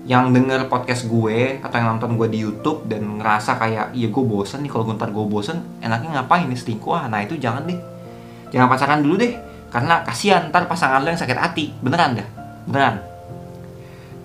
yang 0.06 0.30
denger 0.30 0.70
podcast 0.70 1.10
gue 1.10 1.58
atau 1.58 1.76
yang 1.76 1.98
nonton 1.98 2.14
gue 2.14 2.28
di 2.30 2.38
YouTube 2.46 2.86
dan 2.86 3.18
ngerasa 3.18 3.58
kayak 3.58 3.86
iya 3.90 4.06
gue 4.06 4.24
bosen 4.24 4.62
nih 4.62 4.70
kalau 4.70 4.94
ntar 4.94 5.10
gue 5.10 5.26
bosen 5.26 5.58
enaknya 5.82 6.22
ngapain 6.22 6.46
nih 6.46 6.58
selingkuh? 6.58 6.94
Ah 6.94 7.10
nah 7.10 7.20
itu 7.20 7.34
jangan 7.36 7.66
deh. 7.66 7.78
Jangan 8.54 8.70
pacaran 8.70 9.02
dulu 9.02 9.18
deh 9.18 9.34
karena 9.74 10.06
kasihan 10.06 10.46
ntar 10.48 10.70
pasangan 10.70 11.02
lo 11.02 11.10
yang 11.10 11.18
sakit 11.18 11.38
hati. 11.38 11.74
Beneran 11.82 12.22
dah 12.22 12.28
beneran. 12.70 12.96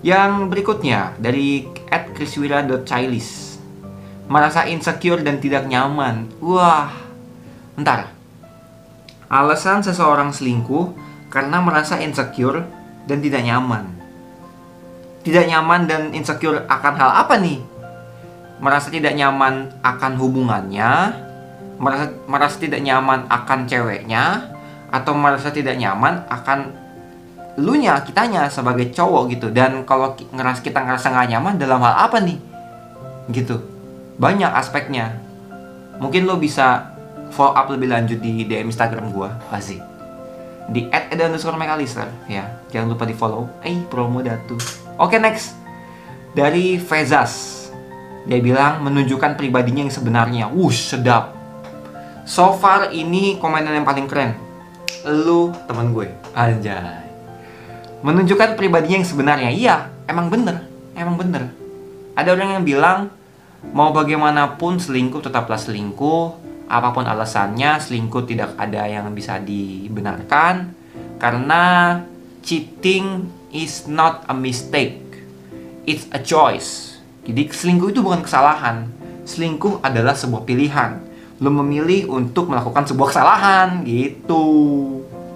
Yang 0.02 0.50
berikutnya 0.50 1.14
dari 1.18 1.66
@kriswira.chailis 1.90 3.58
merasa 4.30 4.64
insecure 4.70 5.22
dan 5.22 5.42
tidak 5.42 5.66
nyaman. 5.66 6.30
Wah 6.38 7.02
Ntar. 7.72 8.12
Alasan 9.32 9.80
seseorang 9.80 10.28
selingkuh 10.28 10.92
karena 11.32 11.64
merasa 11.64 11.96
insecure 12.04 12.68
dan 13.08 13.24
tidak 13.24 13.48
nyaman. 13.48 14.01
Tidak 15.22 15.44
nyaman 15.46 15.86
dan 15.86 16.10
insecure 16.10 16.66
akan 16.66 16.94
hal 16.98 17.10
apa 17.22 17.38
nih? 17.38 17.62
Merasa 18.62 18.90
tidak 18.90 19.14
nyaman 19.14 19.70
akan 19.82 20.12
hubungannya, 20.18 20.90
merasa 21.78 22.10
merasa 22.26 22.56
tidak 22.58 22.82
nyaman 22.82 23.26
akan 23.30 23.66
ceweknya, 23.66 24.50
atau 24.90 25.14
merasa 25.14 25.54
tidak 25.54 25.78
nyaman 25.78 26.26
akan 26.26 26.74
lu 27.58 27.78
nya 27.78 28.02
kitanya 28.02 28.50
sebagai 28.50 28.90
cowok 28.90 29.22
gitu. 29.34 29.48
Dan 29.54 29.86
kalau 29.86 30.14
ngeras 30.34 30.62
kita 30.62 30.82
ngerasa 30.82 31.10
nggak 31.10 31.28
nyaman 31.38 31.54
dalam 31.58 31.82
hal 31.82 32.10
apa 32.10 32.18
nih? 32.22 32.38
Gitu. 33.30 33.62
Banyak 34.18 34.50
aspeknya. 34.50 35.18
Mungkin 36.02 36.26
lo 36.26 36.38
bisa 36.38 36.92
follow 37.30 37.54
up 37.54 37.70
lebih 37.70 37.88
lanjut 37.90 38.18
di 38.18 38.42
DM 38.42 38.68
Instagram 38.68 39.14
gua 39.14 39.38
pasti 39.48 39.91
di 40.70 40.86
@eda_mcallister 40.86 42.06
ya. 42.30 42.62
Jangan 42.70 42.94
lupa 42.94 43.04
di 43.08 43.14
follow 43.16 43.48
eh 43.66 43.82
promo 43.88 44.22
datu. 44.22 44.54
Oke 45.00 45.18
next. 45.18 45.58
Dari 46.32 46.78
Fezas. 46.78 47.64
Dia 48.22 48.38
bilang 48.38 48.86
menunjukkan 48.86 49.34
pribadinya 49.34 49.82
yang 49.82 49.94
sebenarnya. 49.94 50.44
Wush 50.46 50.94
sedap. 50.94 51.34
So 52.22 52.54
far 52.54 52.94
ini 52.94 53.42
komenan 53.42 53.82
yang 53.82 53.86
paling 53.88 54.06
keren. 54.06 54.38
Lu 55.02 55.50
teman 55.66 55.90
gue. 55.90 56.06
Anjay. 56.30 57.02
Menunjukkan 58.06 58.54
pribadinya 58.54 59.02
yang 59.02 59.08
sebenarnya. 59.08 59.50
Iya 59.50 59.76
emang 60.06 60.30
bener. 60.30 60.62
Emang 60.94 61.18
bener. 61.18 61.50
Ada 62.14 62.36
orang 62.36 62.60
yang 62.60 62.64
bilang 62.64 62.98
mau 63.74 63.90
bagaimanapun 63.90 64.78
selingkuh 64.78 65.22
tetaplah 65.22 65.58
selingkuh 65.58 66.51
apa 66.72 66.88
pun 66.96 67.04
alasannya 67.04 67.76
selingkuh 67.76 68.24
tidak 68.24 68.56
ada 68.56 68.88
yang 68.88 69.12
bisa 69.12 69.36
dibenarkan 69.36 70.72
karena 71.20 72.00
cheating 72.40 73.28
is 73.52 73.84
not 73.84 74.24
a 74.26 74.34
mistake. 74.34 74.98
It's 75.84 76.08
a 76.10 76.18
choice. 76.18 76.96
Jadi 77.28 77.52
selingkuh 77.52 77.92
itu 77.92 78.00
bukan 78.00 78.24
kesalahan. 78.24 78.88
Selingkuh 79.28 79.84
adalah 79.84 80.16
sebuah 80.16 80.48
pilihan. 80.48 80.98
Lo 81.38 81.52
memilih 81.52 82.08
untuk 82.10 82.48
melakukan 82.48 82.88
sebuah 82.88 83.08
kesalahan 83.12 83.84
gitu. 83.84 84.44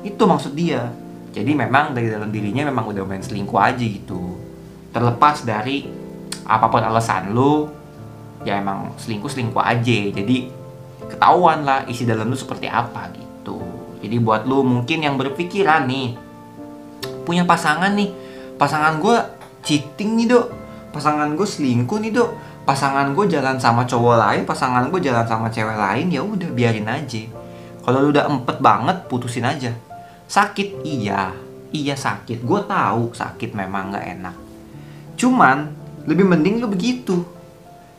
Itu 0.03 0.23
maksud 0.25 0.57
dia. 0.57 0.91
Jadi 1.37 1.53
memang 1.53 1.93
dari 1.93 2.09
dalam 2.09 2.33
dirinya 2.33 2.65
memang 2.65 2.89
udah 2.91 3.05
main 3.05 3.21
selingkuh 3.21 3.61
aja 3.61 3.85
gitu. 3.85 4.41
Terlepas 4.91 5.45
dari 5.45 5.85
apa 6.49 6.67
pun 6.73 6.81
alasan 6.81 7.37
lo 7.37 7.69
ya 8.47 8.57
emang 8.57 8.97
selingkuh 8.97 9.29
selingkuh 9.29 9.61
aja. 9.61 9.99
Jadi 10.17 10.56
ketahuan 11.11 11.63
lah 11.63 11.87
isi 11.87 12.05
dalam 12.05 12.29
lu 12.29 12.37
seperti 12.39 12.67
apa 12.67 13.11
gitu. 13.15 13.59
Jadi 14.03 14.17
buat 14.21 14.45
lu 14.45 14.63
mungkin 14.63 15.03
yang 15.03 15.17
berpikiran 15.17 15.87
nih 15.89 16.19
punya 17.27 17.43
pasangan 17.43 17.91
nih 17.95 18.11
pasangan 18.55 19.03
gue 19.03 19.17
cheating 19.67 20.19
nih 20.23 20.27
dok. 20.31 20.47
Pasangan 20.95 21.35
gue 21.35 21.47
selingkuh 21.47 21.99
nih 22.01 22.13
dok. 22.15 22.31
Pasangan 22.67 23.15
gue 23.15 23.25
jalan 23.31 23.59
sama 23.63 23.87
cowok 23.87 24.17
lain 24.19 24.43
pasangan 24.43 24.91
gue 24.91 25.01
jalan 25.03 25.27
sama 25.27 25.47
cewek 25.51 25.79
lain 25.79 26.11
ya 26.11 26.23
udah 26.23 26.51
biarin 26.51 26.91
aja. 26.91 27.23
Kalau 27.87 28.03
lu 28.03 28.11
udah 28.11 28.27
empet 28.27 28.59
banget 28.59 29.07
putusin 29.07 29.47
aja. 29.47 29.71
Sakit? 30.27 30.83
Iya. 30.83 31.31
Iya 31.71 31.95
sakit. 31.95 32.43
Gue 32.43 32.63
tahu 32.67 33.15
sakit 33.15 33.55
memang 33.55 33.95
nggak 33.95 34.07
enak. 34.19 34.37
Cuman 35.15 35.71
lebih 36.07 36.27
mending 36.27 36.63
lu 36.63 36.67
begitu. 36.71 37.23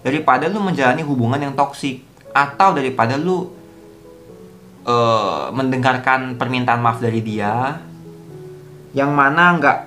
Daripada 0.04 0.48
lu 0.48 0.60
menjalani 0.64 1.04
hubungan 1.04 1.40
yang 1.40 1.56
toksik 1.56 2.07
atau 2.38 2.78
daripada 2.78 3.18
lu 3.18 3.50
uh, 4.86 5.50
mendengarkan 5.50 6.38
permintaan 6.38 6.78
maaf 6.78 7.02
dari 7.02 7.26
dia 7.26 7.82
yang 8.94 9.10
mana 9.18 9.58
nggak 9.58 9.80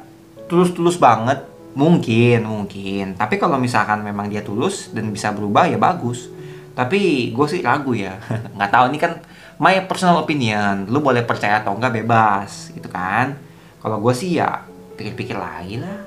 tulus-tulus 0.51 0.99
banget? 0.99 1.47
Mungkin 1.79 2.43
mungkin. 2.43 3.15
Tapi 3.15 3.39
kalau 3.39 3.55
misalkan 3.55 4.03
memang 4.03 4.27
dia 4.27 4.43
tulus 4.43 4.91
dan 4.91 5.15
bisa 5.15 5.31
berubah 5.31 5.71
ya 5.71 5.79
bagus. 5.79 6.27
Tapi 6.75 7.31
gue 7.31 7.47
sih 7.47 7.63
ragu 7.63 7.95
ya. 7.95 8.19
Nggak 8.59 8.71
tahu 8.71 8.85
ini 8.91 8.99
kan 8.99 9.23
my 9.63 9.87
personal 9.87 10.23
opinion. 10.23 10.91
Lu 10.91 10.99
boleh 10.99 11.23
percaya 11.23 11.63
atau 11.63 11.75
enggak 11.75 12.03
bebas. 12.03 12.75
Gitu 12.75 12.91
kan? 12.91 13.39
Kalau 13.79 14.03
gue 14.03 14.15
sih 14.15 14.39
ya 14.39 14.67
pikir-pikir 14.99 15.39
lagi 15.39 15.79
lah. 15.79 15.99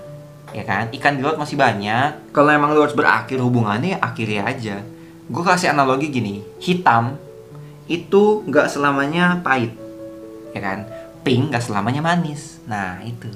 Ya 0.51 0.63
kan? 0.67 0.91
Ikan 0.91 1.19
di 1.19 1.23
laut 1.23 1.39
masih 1.39 1.55
banyak. 1.55 2.35
Kalau 2.35 2.51
emang 2.51 2.75
lu 2.75 2.83
harus 2.83 2.95
berakhir 2.95 3.39
hubungannya 3.39 3.95
ya 3.95 3.99
akhirnya 4.03 4.43
aja 4.47 4.77
gue 5.29 5.43
kasih 5.43 5.71
analogi 5.71 6.11
gini 6.11 6.43
hitam 6.59 7.15
itu 7.87 8.43
nggak 8.47 8.67
selamanya 8.71 9.39
pahit 9.43 9.83
ya 10.53 10.61
kan? 10.61 10.85
Pink 11.25 11.49
nggak 11.51 11.65
selamanya 11.65 11.99
manis. 12.05 12.61
Nah 12.69 13.01
itu. 13.03 13.27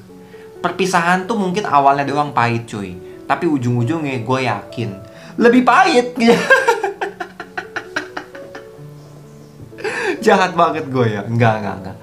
Perpisahan 0.62 1.26
tuh 1.26 1.36
mungkin 1.36 1.66
awalnya 1.66 2.06
doang 2.06 2.32
pahit 2.32 2.70
cuy. 2.70 2.96
Tapi 3.28 3.46
ujung-ujungnya 3.50 4.24
gue 4.24 4.40
yakin 4.48 4.90
lebih 5.36 5.66
pahit. 5.68 6.16
Jahat 10.26 10.56
banget 10.56 10.88
gue 10.88 11.06
ya. 11.12 11.22
Enggak 11.28 11.60
enggak 11.64 11.76
enggak 11.84 11.98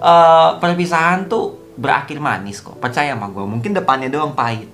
uh, 0.00 0.60
perpisahan 0.60 1.28
tuh 1.28 1.56
berakhir 1.76 2.20
manis 2.20 2.60
kok. 2.60 2.76
Percaya 2.80 3.12
sama 3.16 3.28
gue 3.32 3.44
mungkin 3.44 3.72
depannya 3.72 4.08
doang 4.12 4.36
pahit. 4.36 4.68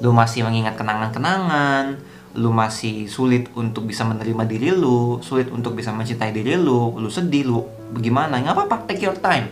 Lu 0.00 0.12
masih 0.14 0.44
mengingat 0.46 0.76
kenangan-kenangan 0.78 1.98
lu 2.36 2.52
masih 2.52 3.08
sulit 3.08 3.48
untuk 3.56 3.88
bisa 3.88 4.04
menerima 4.04 4.44
diri 4.44 4.68
lu, 4.74 5.22
sulit 5.24 5.48
untuk 5.48 5.72
bisa 5.72 5.94
mencintai 5.94 6.34
diri 6.34 6.58
lu, 6.60 6.92
lu 7.00 7.08
sedih 7.08 7.48
lu, 7.48 7.64
bagaimana? 7.94 8.36
Nggak 8.42 8.54
apa-apa, 8.54 8.76
take 8.84 9.08
your 9.08 9.16
time. 9.16 9.48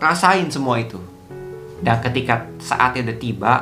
Rasain 0.00 0.50
semua 0.50 0.80
itu. 0.82 0.98
Dan 1.80 2.02
ketika 2.02 2.50
saatnya 2.58 3.10
udah 3.10 3.18
tiba, 3.20 3.52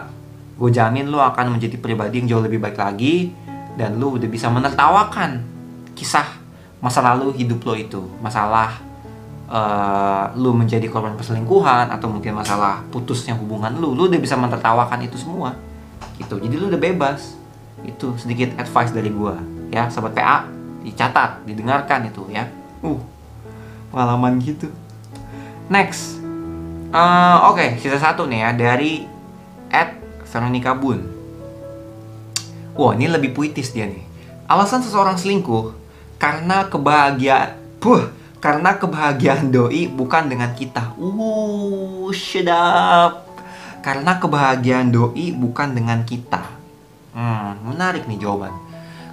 gue 0.59 0.71
jamin 0.73 1.07
lu 1.07 1.21
akan 1.21 1.59
menjadi 1.59 1.77
pribadi 1.79 2.25
yang 2.25 2.27
jauh 2.37 2.45
lebih 2.45 2.59
baik 2.59 2.79
lagi 2.81 3.31
dan 3.79 3.95
lu 3.95 4.19
udah 4.19 4.27
bisa 4.27 4.51
menertawakan 4.51 5.45
kisah 5.95 6.27
masa 6.79 7.03
lalu 7.03 7.35
hidup 7.39 7.63
lo 7.67 7.75
itu, 7.75 8.03
masalah 8.23 8.79
uh, 9.51 10.31
lu 10.39 10.55
menjadi 10.55 10.87
korban 10.87 11.19
perselingkuhan 11.19 11.91
atau 11.91 12.07
mungkin 12.07 12.39
masalah 12.39 12.87
putusnya 12.91 13.35
hubungan 13.35 13.75
lu, 13.79 13.95
lu 13.95 14.07
udah 14.07 14.21
bisa 14.23 14.39
menertawakan 14.39 15.03
itu 15.03 15.19
semua. 15.19 15.59
Gitu. 16.19 16.39
Jadi 16.39 16.55
lu 16.55 16.71
udah 16.71 16.79
bebas 16.79 17.39
itu 17.87 18.15
sedikit 18.19 18.55
advice 18.59 18.91
dari 18.91 19.11
gua 19.13 19.39
ya. 19.71 19.87
Sobat 19.93 20.17
PA 20.17 20.49
dicatat 20.83 21.45
didengarkan 21.45 22.09
itu 22.09 22.25
ya. 22.33 22.49
Uh 22.83 22.99
pengalaman 23.89 24.37
gitu. 24.41 24.69
Next. 25.69 26.21
Uh, 26.89 27.53
oke 27.53 27.61
okay, 27.61 27.69
sisa 27.77 28.01
satu 28.01 28.25
nih 28.25 28.49
ya 28.49 28.51
dari 28.57 29.05
at 29.69 29.93
Veronica 30.25 30.73
Bun 30.73 31.05
wah 32.73 32.97
ini 32.97 33.13
lebih 33.13 33.37
puitis 33.37 33.77
dia 33.77 33.85
nih. 33.85 34.01
Alasan 34.49 34.81
seseorang 34.81 35.21
selingkuh 35.21 35.77
karena 36.17 36.65
kebahagiaan 36.73 37.61
puh 37.77 38.09
karena 38.41 38.81
kebahagiaan 38.81 39.53
doi 39.53 39.91
bukan 39.93 40.33
dengan 40.33 40.57
kita. 40.57 40.97
Uh 40.97 42.09
sedap 42.17 43.29
karena 43.85 44.17
kebahagiaan 44.17 44.89
doi 44.89 45.37
bukan 45.37 45.77
dengan 45.77 46.07
kita 46.09 46.58
Hmm, 47.19 47.59
menarik 47.67 48.07
nih 48.07 48.23
jawaban. 48.23 48.55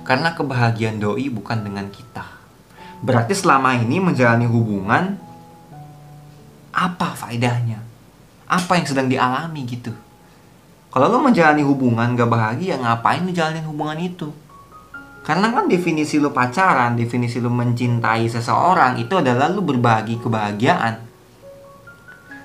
Karena 0.06 0.38
kebahagiaan 0.38 1.02
doi 1.02 1.26
bukan 1.34 1.66
dengan 1.66 1.90
kita. 1.90 2.22
Berarti 3.02 3.34
selama 3.34 3.74
ini 3.74 3.98
menjalani 3.98 4.46
hubungan 4.46 5.18
apa 6.70 7.18
faedahnya? 7.18 7.82
Apa 8.46 8.78
yang 8.78 8.86
sedang 8.86 9.10
dialami 9.10 9.66
gitu? 9.66 9.90
Kalau 10.94 11.10
lo 11.10 11.18
menjalani 11.18 11.66
hubungan 11.66 12.14
gak 12.14 12.30
bahagia, 12.30 12.78
ngapain 12.78 13.26
lo 13.26 13.34
jalanin 13.34 13.66
hubungan 13.66 13.98
itu? 13.98 14.30
Karena 15.26 15.50
kan 15.50 15.66
definisi 15.66 16.22
lo 16.22 16.30
pacaran, 16.30 16.94
definisi 16.94 17.42
lo 17.42 17.50
mencintai 17.50 18.30
seseorang 18.30 19.02
itu 19.02 19.18
adalah 19.18 19.50
lo 19.50 19.66
berbagi 19.66 20.22
kebahagiaan. 20.22 20.96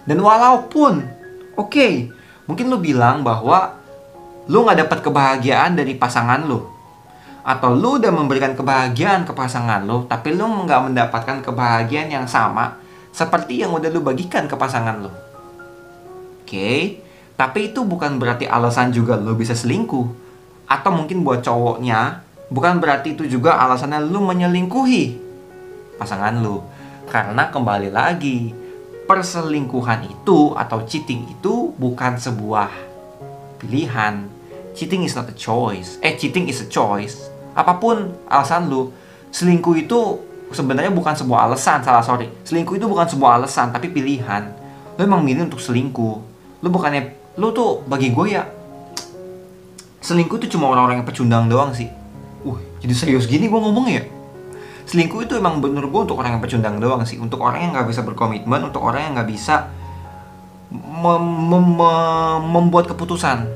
Dan 0.09 0.19
walaupun, 0.25 1.05
oke, 1.61 1.69
okay, 1.69 2.09
mungkin 2.49 2.73
lo 2.73 2.81
bilang 2.81 3.21
bahwa 3.21 3.80
lu 4.49 4.65
nggak 4.65 4.87
dapat 4.87 4.99
kebahagiaan 5.05 5.77
dari 5.77 5.99
pasangan 5.99 6.47
lu. 6.47 6.63
Atau 7.45 7.77
lu 7.77 7.99
udah 7.99 8.13
memberikan 8.15 8.57
kebahagiaan 8.57 9.25
ke 9.27 9.33
pasangan 9.35 9.85
lu 9.85 10.07
tapi 10.07 10.33
lu 10.37 10.47
nggak 10.47 10.93
mendapatkan 10.93 11.43
kebahagiaan 11.45 12.09
yang 12.09 12.27
sama 12.29 12.79
seperti 13.11 13.65
yang 13.65 13.75
udah 13.75 13.91
lu 13.91 14.01
bagikan 14.01 14.47
ke 14.47 14.55
pasangan 14.55 15.03
lu. 15.03 15.11
Oke? 15.11 16.47
Okay? 16.47 16.81
tapi 17.41 17.73
itu 17.73 17.81
bukan 17.89 18.21
berarti 18.21 18.45
alasan 18.45 18.93
juga 18.93 19.17
lu 19.17 19.33
bisa 19.33 19.57
selingkuh. 19.57 20.29
Atau 20.69 20.93
mungkin 20.93 21.25
buat 21.25 21.41
cowoknya 21.41 22.21
bukan 22.53 22.77
berarti 22.85 23.17
itu 23.17 23.25
juga 23.25 23.57
alasannya 23.57 24.05
lu 24.05 24.21
menyelingkuhi 24.21 25.17
pasangan 25.97 26.37
lu. 26.45 26.61
Karena 27.09 27.49
kembali 27.49 27.89
lagi 27.89 28.53
perselingkuhan 29.09 30.05
itu 30.13 30.53
atau 30.53 30.85
cheating 30.85 31.33
itu 31.33 31.73
bukan 31.81 32.21
sebuah 32.21 32.90
pilihan. 33.61 34.27
Cheating 34.73 35.05
is 35.05 35.13
not 35.13 35.29
a 35.29 35.37
choice. 35.37 36.01
Eh 36.01 36.17
cheating 36.17 36.49
is 36.49 36.65
a 36.65 36.69
choice. 36.69 37.29
Apa 37.53 37.77
pun 37.77 38.17
alasan 38.27 38.73
lu 38.73 38.89
selingkuh 39.31 39.77
itu 39.77 40.19
sebenarnya 40.51 40.91
bukan 40.91 41.13
sebuah 41.13 41.47
alasan 41.47 41.85
salah 41.85 42.01
sorry. 42.01 42.33
Selingkuh 42.49 42.81
itu 42.81 42.89
bukan 42.89 43.05
sebuah 43.05 43.39
alasan 43.39 43.71
tapi 43.71 43.93
pilihan. 43.93 44.51
Lu 44.97 45.01
emang 45.05 45.21
milih 45.21 45.53
untuk 45.53 45.61
selingkuh. 45.61 46.17
Lu 46.65 46.69
bukannya 46.73 47.13
lu 47.37 47.53
tuh 47.53 47.85
bagi 47.85 48.11
gue 48.11 48.27
ya 48.33 48.45
selingkuh 50.01 50.41
itu 50.41 50.57
cuma 50.59 50.73
orang-orang 50.73 51.05
yang 51.05 51.09
pecundang 51.09 51.47
doang 51.47 51.71
sih. 51.77 51.87
Uh 52.43 52.57
jadi 52.81 52.95
serius 52.97 53.29
gini 53.29 53.47
gue 53.47 53.61
ngomong 53.61 53.87
ya? 53.93 54.03
Selingkuh 54.89 55.23
itu 55.23 55.39
emang 55.39 55.63
bener 55.63 55.87
gue 55.87 56.01
untuk 56.01 56.19
orang 56.19 56.41
yang 56.41 56.43
pecundang 56.43 56.81
doang 56.81 57.05
sih. 57.07 57.21
Untuk 57.21 57.39
orang 57.45 57.63
yang 57.63 57.73
nggak 57.77 57.87
bisa 57.93 58.03
berkomitmen 58.03 58.61
untuk 58.65 58.83
orang 58.83 59.07
yang 59.07 59.13
nggak 59.21 59.31
bisa 59.31 59.71
mem 60.71 61.25
mem 61.51 61.67
membuat 62.47 62.87
keputusan. 62.91 63.47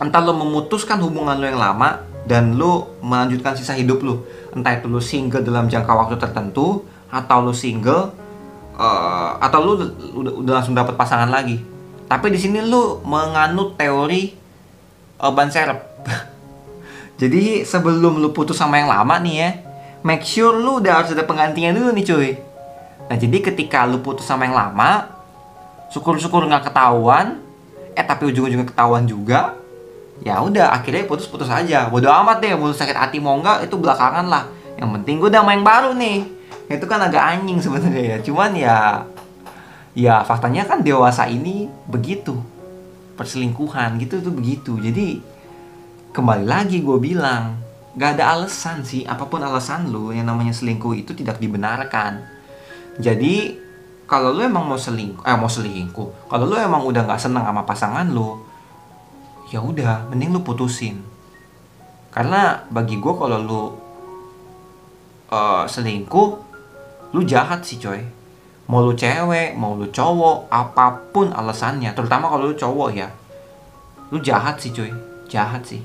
Entah 0.00 0.20
lo 0.24 0.34
memutuskan 0.34 0.98
hubungan 1.00 1.38
lo 1.38 1.46
yang 1.46 1.60
lama 1.60 2.02
dan 2.26 2.56
lo 2.58 2.98
melanjutkan 3.00 3.54
sisa 3.54 3.78
hidup 3.78 4.02
lo. 4.02 4.26
Entah 4.50 4.74
itu 4.74 4.90
lo 4.90 4.98
single 4.98 5.46
dalam 5.46 5.70
jangka 5.70 5.92
waktu 5.92 6.16
tertentu 6.18 6.84
atau 7.10 7.38
lo 7.46 7.54
single 7.54 8.10
uh, 8.74 9.38
atau 9.38 9.58
lo 9.62 9.72
udah, 9.78 10.32
udah 10.42 10.52
langsung 10.60 10.74
dapat 10.74 10.98
pasangan 10.98 11.30
lagi. 11.30 11.62
Tapi 12.10 12.26
di 12.34 12.38
sini 12.42 12.58
lo 12.64 12.98
menganut 13.06 13.78
teori 13.78 14.34
uh, 15.22 15.30
ban 15.30 15.52
serep. 15.52 15.78
Jadi 17.20 17.62
sebelum 17.62 18.18
lo 18.18 18.32
putus 18.32 18.56
sama 18.56 18.80
yang 18.80 18.88
lama 18.88 19.20
nih 19.20 19.36
ya 19.36 19.50
make 20.00 20.24
sure 20.24 20.56
lo 20.56 20.80
udah 20.80 21.02
harus 21.04 21.12
ada 21.12 21.24
penggantinya 21.28 21.76
dulu 21.76 21.92
nih 21.92 22.04
cuy. 22.04 22.30
Nah 23.10 23.16
jadi 23.18 23.38
ketika 23.42 23.84
lo 23.84 24.00
putus 24.00 24.24
sama 24.24 24.48
yang 24.48 24.56
lama 24.56 25.19
syukur-syukur 25.90 26.46
nggak 26.46 26.70
ketahuan 26.70 27.42
eh 27.98 28.06
tapi 28.06 28.30
ujung-ujungnya 28.30 28.70
ketahuan 28.70 29.04
juga 29.04 29.58
ya 30.20 30.38
udah 30.40 30.76
akhirnya 30.76 31.08
putus-putus 31.08 31.48
aja. 31.48 31.88
Bodo 31.88 32.08
amat 32.08 32.44
deh 32.44 32.52
mau 32.54 32.70
sakit 32.70 32.96
hati 32.96 33.18
mau 33.18 33.36
enggak 33.40 33.66
itu 33.66 33.74
belakangan 33.76 34.26
lah. 34.28 34.44
Yang 34.76 34.90
penting 35.00 35.14
gue 35.20 35.28
udah 35.32 35.44
main 35.44 35.62
baru 35.64 35.96
nih. 35.96 36.24
Itu 36.70 36.86
kan 36.86 37.02
agak 37.02 37.20
anjing 37.20 37.58
sebenarnya 37.58 38.04
ya 38.14 38.18
cuman 38.22 38.50
ya 38.54 38.76
ya 39.96 40.14
faktanya 40.22 40.68
kan 40.68 40.84
dewasa 40.84 41.26
ini 41.26 41.66
begitu. 41.88 42.38
Perselingkuhan 43.16 44.00
gitu 44.00 44.22
tuh 44.22 44.32
begitu. 44.32 44.76
Jadi 44.78 45.20
kembali 46.14 46.46
lagi 46.46 46.80
gue 46.80 46.98
bilang 47.00 47.58
gak 47.98 48.18
ada 48.18 48.38
alasan 48.38 48.86
sih 48.86 49.02
apa 49.02 49.26
pun 49.26 49.42
alasan 49.42 49.90
lu 49.90 50.14
yang 50.14 50.30
namanya 50.30 50.54
selingkuh 50.54 50.94
itu 50.94 51.16
tidak 51.16 51.42
dibenarkan. 51.42 52.22
Jadi 53.00 53.56
kalau 54.10 54.34
lu 54.34 54.42
emang 54.42 54.66
mau 54.66 54.74
selingkuh 54.74 55.22
eh 55.22 55.38
mau 55.38 55.46
selingkuh 55.46 56.26
kalau 56.26 56.50
lu 56.50 56.58
emang 56.58 56.82
udah 56.82 57.06
nggak 57.06 57.22
seneng 57.22 57.46
sama 57.46 57.62
pasangan 57.62 58.10
lu 58.10 58.50
ya 59.50 59.58
udah 59.58 60.06
mending 60.08 60.30
lu 60.30 60.40
putusin. 60.46 61.02
Karena 62.10 62.62
bagi 62.70 62.98
gue 62.98 63.14
kalau 63.14 63.38
lu 63.42 63.62
uh, 65.30 65.66
selingkuh 65.66 66.30
lu 67.10 67.20
jahat 67.26 67.66
sih 67.66 67.82
coy. 67.82 67.98
Mau 68.70 68.86
lu 68.86 68.94
cewek 68.94 69.58
mau 69.58 69.74
lu 69.74 69.90
cowok 69.90 70.46
apa 70.46 71.10
pun 71.10 71.34
alasannya 71.34 71.90
terutama 71.90 72.30
kalau 72.30 72.46
lu 72.46 72.54
cowok 72.54 72.88
ya 72.94 73.10
lu 74.14 74.22
jahat 74.22 74.62
sih 74.62 74.70
coy. 74.70 74.90
Jahat 75.26 75.66
sih. 75.66 75.82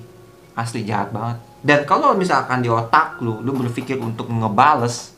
Asli 0.53 0.85
jahat 0.85 1.09
banget. 1.09 1.41
Dan 1.65 1.81
kalau 1.89 2.13
misalkan 2.13 2.61
di 2.61 2.69
otak 2.69 3.17
lu 3.25 3.41
lu 3.41 3.57
berpikir 3.57 3.97
untuk 3.97 4.29
ngebales 4.29 5.14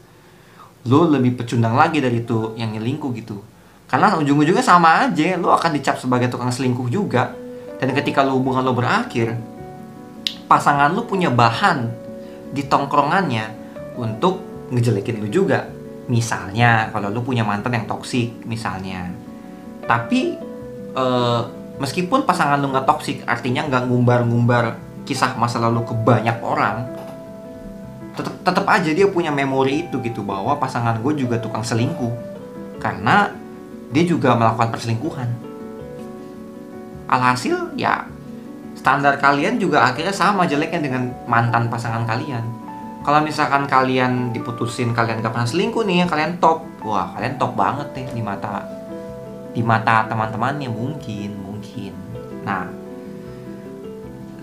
lu 0.87 1.11
lebih 1.11 1.35
pecundang 1.35 1.75
lagi 1.75 1.99
dari 1.99 2.23
itu 2.23 2.55
yang 2.55 2.71
nyelingkuh 2.71 3.11
gitu 3.19 3.43
karena 3.91 4.15
ujung-ujungnya 4.15 4.63
sama 4.63 5.07
aja 5.07 5.35
lu 5.35 5.51
akan 5.51 5.71
dicap 5.75 5.99
sebagai 5.99 6.31
tukang 6.31 6.51
selingkuh 6.51 6.87
juga 6.87 7.35
dan 7.77 7.93
ketika 7.93 8.25
lu 8.25 8.41
hubungan 8.41 8.65
lo 8.65 8.73
berakhir, 8.73 9.37
pasangan 10.49 10.89
lu 10.89 11.05
punya 11.05 11.29
bahan 11.29 11.93
di 12.49 12.65
tongkrongannya 12.65 13.53
untuk 13.97 14.41
ngejelekin 14.73 15.21
lu 15.21 15.29
juga. 15.29 15.69
Misalnya 16.09 16.89
kalau 16.89 17.13
lu 17.13 17.21
punya 17.21 17.45
mantan 17.45 17.77
yang 17.77 17.85
toksik 17.85 18.33
misalnya. 18.49 19.13
Tapi 19.85 20.35
e, 20.97 21.05
meskipun 21.77 22.25
pasangan 22.25 22.57
lu 22.57 22.73
nggak 22.73 22.87
toksik, 22.89 23.21
artinya 23.29 23.69
nggak 23.69 23.83
ngumbar-ngumbar 23.87 24.81
kisah 25.05 25.37
masa 25.37 25.61
lalu 25.61 25.85
ke 25.85 25.93
banyak 25.93 26.41
orang, 26.41 26.96
tetap 28.17 28.35
tetap 28.41 28.65
aja 28.65 28.89
dia 28.89 29.05
punya 29.05 29.29
memori 29.29 29.85
itu 29.85 30.01
gitu 30.01 30.25
bahwa 30.25 30.57
pasangan 30.57 30.97
gue 30.99 31.13
juga 31.13 31.37
tukang 31.37 31.61
selingkuh. 31.61 32.11
Karena 32.81 33.29
dia 33.93 34.03
juga 34.03 34.33
melakukan 34.33 34.73
perselingkuhan. 34.73 35.29
Alhasil 37.07 37.77
ya 37.79 38.03
standar 38.75 39.15
kalian 39.21 39.61
juga 39.61 39.87
akhirnya 39.87 40.11
sama 40.11 40.43
jeleknya 40.49 40.81
dengan 40.83 41.13
mantan 41.29 41.71
pasangan 41.71 42.03
kalian. 42.03 42.43
Kalau 43.07 43.23
misalkan 43.23 43.63
kalian 43.71 44.35
diputusin 44.35 44.91
kalian 44.91 45.23
gak 45.23 45.31
pernah 45.31 45.47
selingkuh 45.47 45.87
nih 45.87 46.03
kalian 46.09 46.41
top. 46.43 46.65
Wah 46.83 47.15
kalian 47.15 47.39
top 47.39 47.55
banget 47.55 47.87
nih 47.95 48.07
di 48.11 48.21
mata 48.25 48.65
di 49.55 49.61
mata 49.63 50.03
teman-temannya. 50.11 50.67
Mungkin 50.67 51.31
mungkin. 51.39 51.93
Nah 52.43 52.86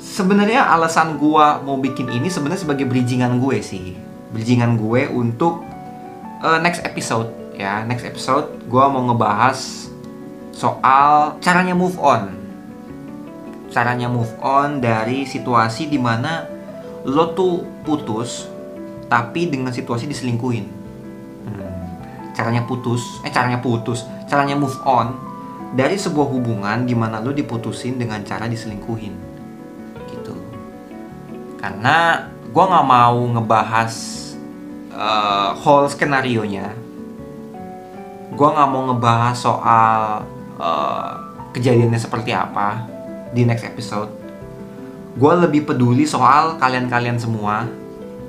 sebenarnya 0.04 0.68
alasan 0.68 1.16
gua 1.16 1.64
mau 1.64 1.80
bikin 1.80 2.12
ini 2.12 2.28
sebenarnya 2.28 2.68
sebagai 2.68 2.84
bridgingan 2.84 3.40
gue 3.40 3.64
sih. 3.64 3.96
Bridgingan 4.36 4.76
gue 4.76 5.08
untuk 5.08 5.64
uh, 6.44 6.60
next 6.60 6.84
episode 6.84 7.32
ya. 7.56 7.80
Next 7.88 8.04
episode 8.04 8.68
gua 8.68 8.92
mau 8.92 9.08
ngebahas 9.08 9.88
soal 10.52 11.40
caranya 11.40 11.72
move 11.72 11.96
on. 11.96 12.36
Caranya 13.72 14.06
move 14.12 14.30
on 14.44 14.84
dari 14.84 15.24
situasi 15.24 15.88
di 15.88 15.96
mana 15.96 16.46
lo 17.08 17.32
tuh 17.32 17.64
putus 17.82 18.46
tapi 19.08 19.48
dengan 19.48 19.72
situasi 19.72 20.04
diselingkuhin. 20.04 20.84
Hmm. 21.44 21.76
caranya 22.32 22.64
putus 22.64 23.20
eh 23.20 23.28
caranya 23.28 23.60
putus 23.60 24.08
caranya 24.32 24.56
move 24.56 24.72
on 24.88 25.12
dari 25.76 26.00
sebuah 26.00 26.32
hubungan 26.32 26.88
di 26.88 26.96
mana 26.96 27.20
lo 27.20 27.36
diputusin 27.36 28.00
dengan 28.00 28.24
cara 28.24 28.48
diselingkuhin 28.48 29.23
karena 31.64 32.28
gue 32.52 32.64
nggak 32.68 32.84
mau 32.84 33.24
ngebahas 33.24 33.92
uh, 34.92 35.56
whole 35.64 35.88
skenario 35.88 36.44
nya 36.44 36.76
gue 38.36 38.48
nggak 38.52 38.68
mau 38.68 38.92
ngebahas 38.92 39.32
soal 39.32 40.28
uh, 40.60 41.10
kejadiannya 41.56 41.96
seperti 41.96 42.34
apa 42.34 42.82
di 43.30 43.46
next 43.46 43.62
episode. 43.62 44.10
Gue 45.14 45.34
lebih 45.38 45.70
peduli 45.70 46.02
soal 46.02 46.58
kalian-kalian 46.58 47.16
semua 47.22 47.70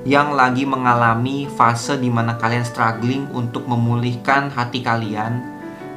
yang 0.06 0.38
lagi 0.38 0.62
mengalami 0.62 1.50
fase 1.50 1.98
di 1.98 2.06
mana 2.06 2.38
kalian 2.38 2.62
struggling 2.62 3.26
untuk 3.34 3.66
memulihkan 3.66 4.54
hati 4.54 4.78
kalian 4.78 5.42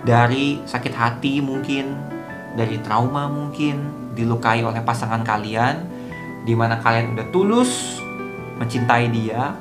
dari 0.02 0.58
sakit 0.65 0.93
hati 0.97 1.38
mungkin, 1.45 1.93
dari 2.58 2.82
trauma 2.82 3.30
mungkin, 3.30 3.86
dilukai 4.17 4.65
oleh 4.65 4.82
pasangan 4.82 5.21
kalian, 5.21 5.86
di 6.43 6.54
mana 6.56 6.80
kalian 6.80 7.15
udah 7.15 7.28
tulus 7.32 7.99
mencintai 8.60 9.08
dia, 9.12 9.56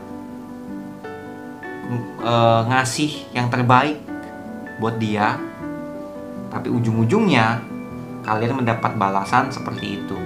e, 2.23 2.35
ngasih 2.67 3.31
yang 3.35 3.47
terbaik 3.51 4.03
buat 4.79 4.99
dia, 4.99 5.39
tapi 6.51 6.71
ujung-ujungnya 6.71 7.63
kalian 8.27 8.63
mendapat 8.63 8.95
balasan 8.95 9.51
seperti 9.51 10.03
itu. 10.03 10.19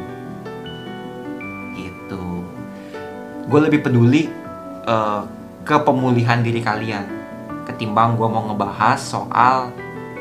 Gitu. 1.77 2.23
Gue 3.49 3.61
lebih 3.63 3.83
peduli 3.85 4.29
uh, 4.87 5.23
ke 5.63 5.77
pemulihan 5.83 6.43
diri 6.43 6.63
kalian 6.63 7.23
ketimbang 7.63 8.19
gue 8.19 8.27
mau 8.27 8.51
ngebahas 8.51 8.99
soal 8.99 9.71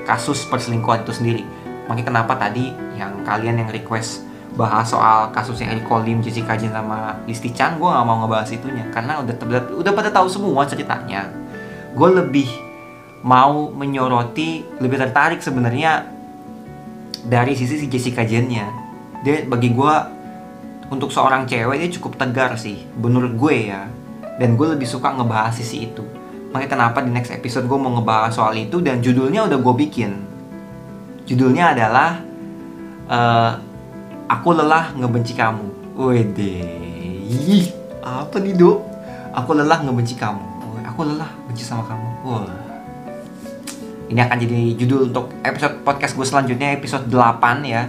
kasus 0.06 0.46
perselingkuhan 0.46 1.02
itu 1.06 1.14
sendiri. 1.14 1.44
Makanya 1.90 2.06
kenapa 2.14 2.34
tadi 2.38 2.70
yang 2.98 3.26
kalian 3.26 3.66
yang 3.66 3.70
request 3.74 4.26
bahas 4.56 4.92
soal 4.92 5.32
kasusnya 5.32 5.72
Eric 5.72 5.88
Kolim, 5.88 6.20
Jessica 6.20 6.60
Jen 6.60 6.76
sama 6.76 7.16
Listi 7.24 7.56
Chan 7.56 7.80
gue 7.80 7.88
gak 7.88 8.04
mau 8.04 8.20
ngebahas 8.24 8.52
itunya 8.52 8.84
karena 8.92 9.24
udah 9.24 9.36
udah, 9.40 9.62
udah 9.80 9.92
pada 9.96 10.10
tahu 10.12 10.28
semua 10.28 10.68
ceritanya. 10.68 11.32
Gue 11.96 12.10
lebih 12.12 12.48
mau 13.24 13.72
menyoroti 13.72 14.66
lebih 14.82 14.98
tertarik 15.00 15.40
sebenarnya 15.40 16.10
dari 17.22 17.54
sisi 17.54 17.78
si 17.78 17.86
Jessica 17.86 18.26
Jennya 18.26 18.66
dia 19.22 19.46
bagi 19.46 19.70
gue 19.70 19.96
untuk 20.92 21.14
seorang 21.14 21.46
cewek 21.46 21.78
dia 21.80 21.90
cukup 21.94 22.20
tegar 22.20 22.58
sih 22.60 22.84
menurut 23.00 23.34
gue 23.38 23.72
ya. 23.72 23.88
Dan 24.36 24.58
gue 24.58 24.74
lebih 24.74 24.90
suka 24.90 25.14
ngebahas 25.14 25.54
sisi 25.54 25.86
itu. 25.86 26.02
Makanya 26.52 26.70
kenapa 26.74 27.00
di 27.06 27.14
next 27.14 27.30
episode 27.32 27.70
gue 27.70 27.78
mau 27.78 27.94
ngebahas 27.96 28.34
soal 28.34 28.58
itu 28.58 28.82
dan 28.82 29.00
judulnya 29.00 29.46
udah 29.46 29.60
gue 29.62 29.76
bikin. 29.88 30.12
Judulnya 31.30 31.78
adalah 31.78 32.20
uh, 33.06 33.54
aku 34.32 34.56
lelah 34.56 34.96
ngebenci 34.96 35.36
kamu. 35.36 35.68
Wede. 36.00 36.64
Apa 38.00 38.40
nih 38.40 38.56
dok? 38.56 38.80
Aku 39.36 39.52
lelah 39.52 39.84
ngebenci 39.84 40.16
kamu. 40.16 40.40
Aku 40.88 41.04
lelah 41.04 41.28
benci 41.52 41.68
sama 41.68 41.84
kamu. 41.84 42.08
Wah. 42.24 42.48
Ini 44.08 44.20
akan 44.28 44.38
jadi 44.44 44.60
judul 44.76 45.12
untuk 45.12 45.32
episode 45.44 45.84
podcast 45.84 46.16
gue 46.16 46.28
selanjutnya 46.28 46.76
episode 46.76 47.08
8 47.12 47.64
ya. 47.68 47.88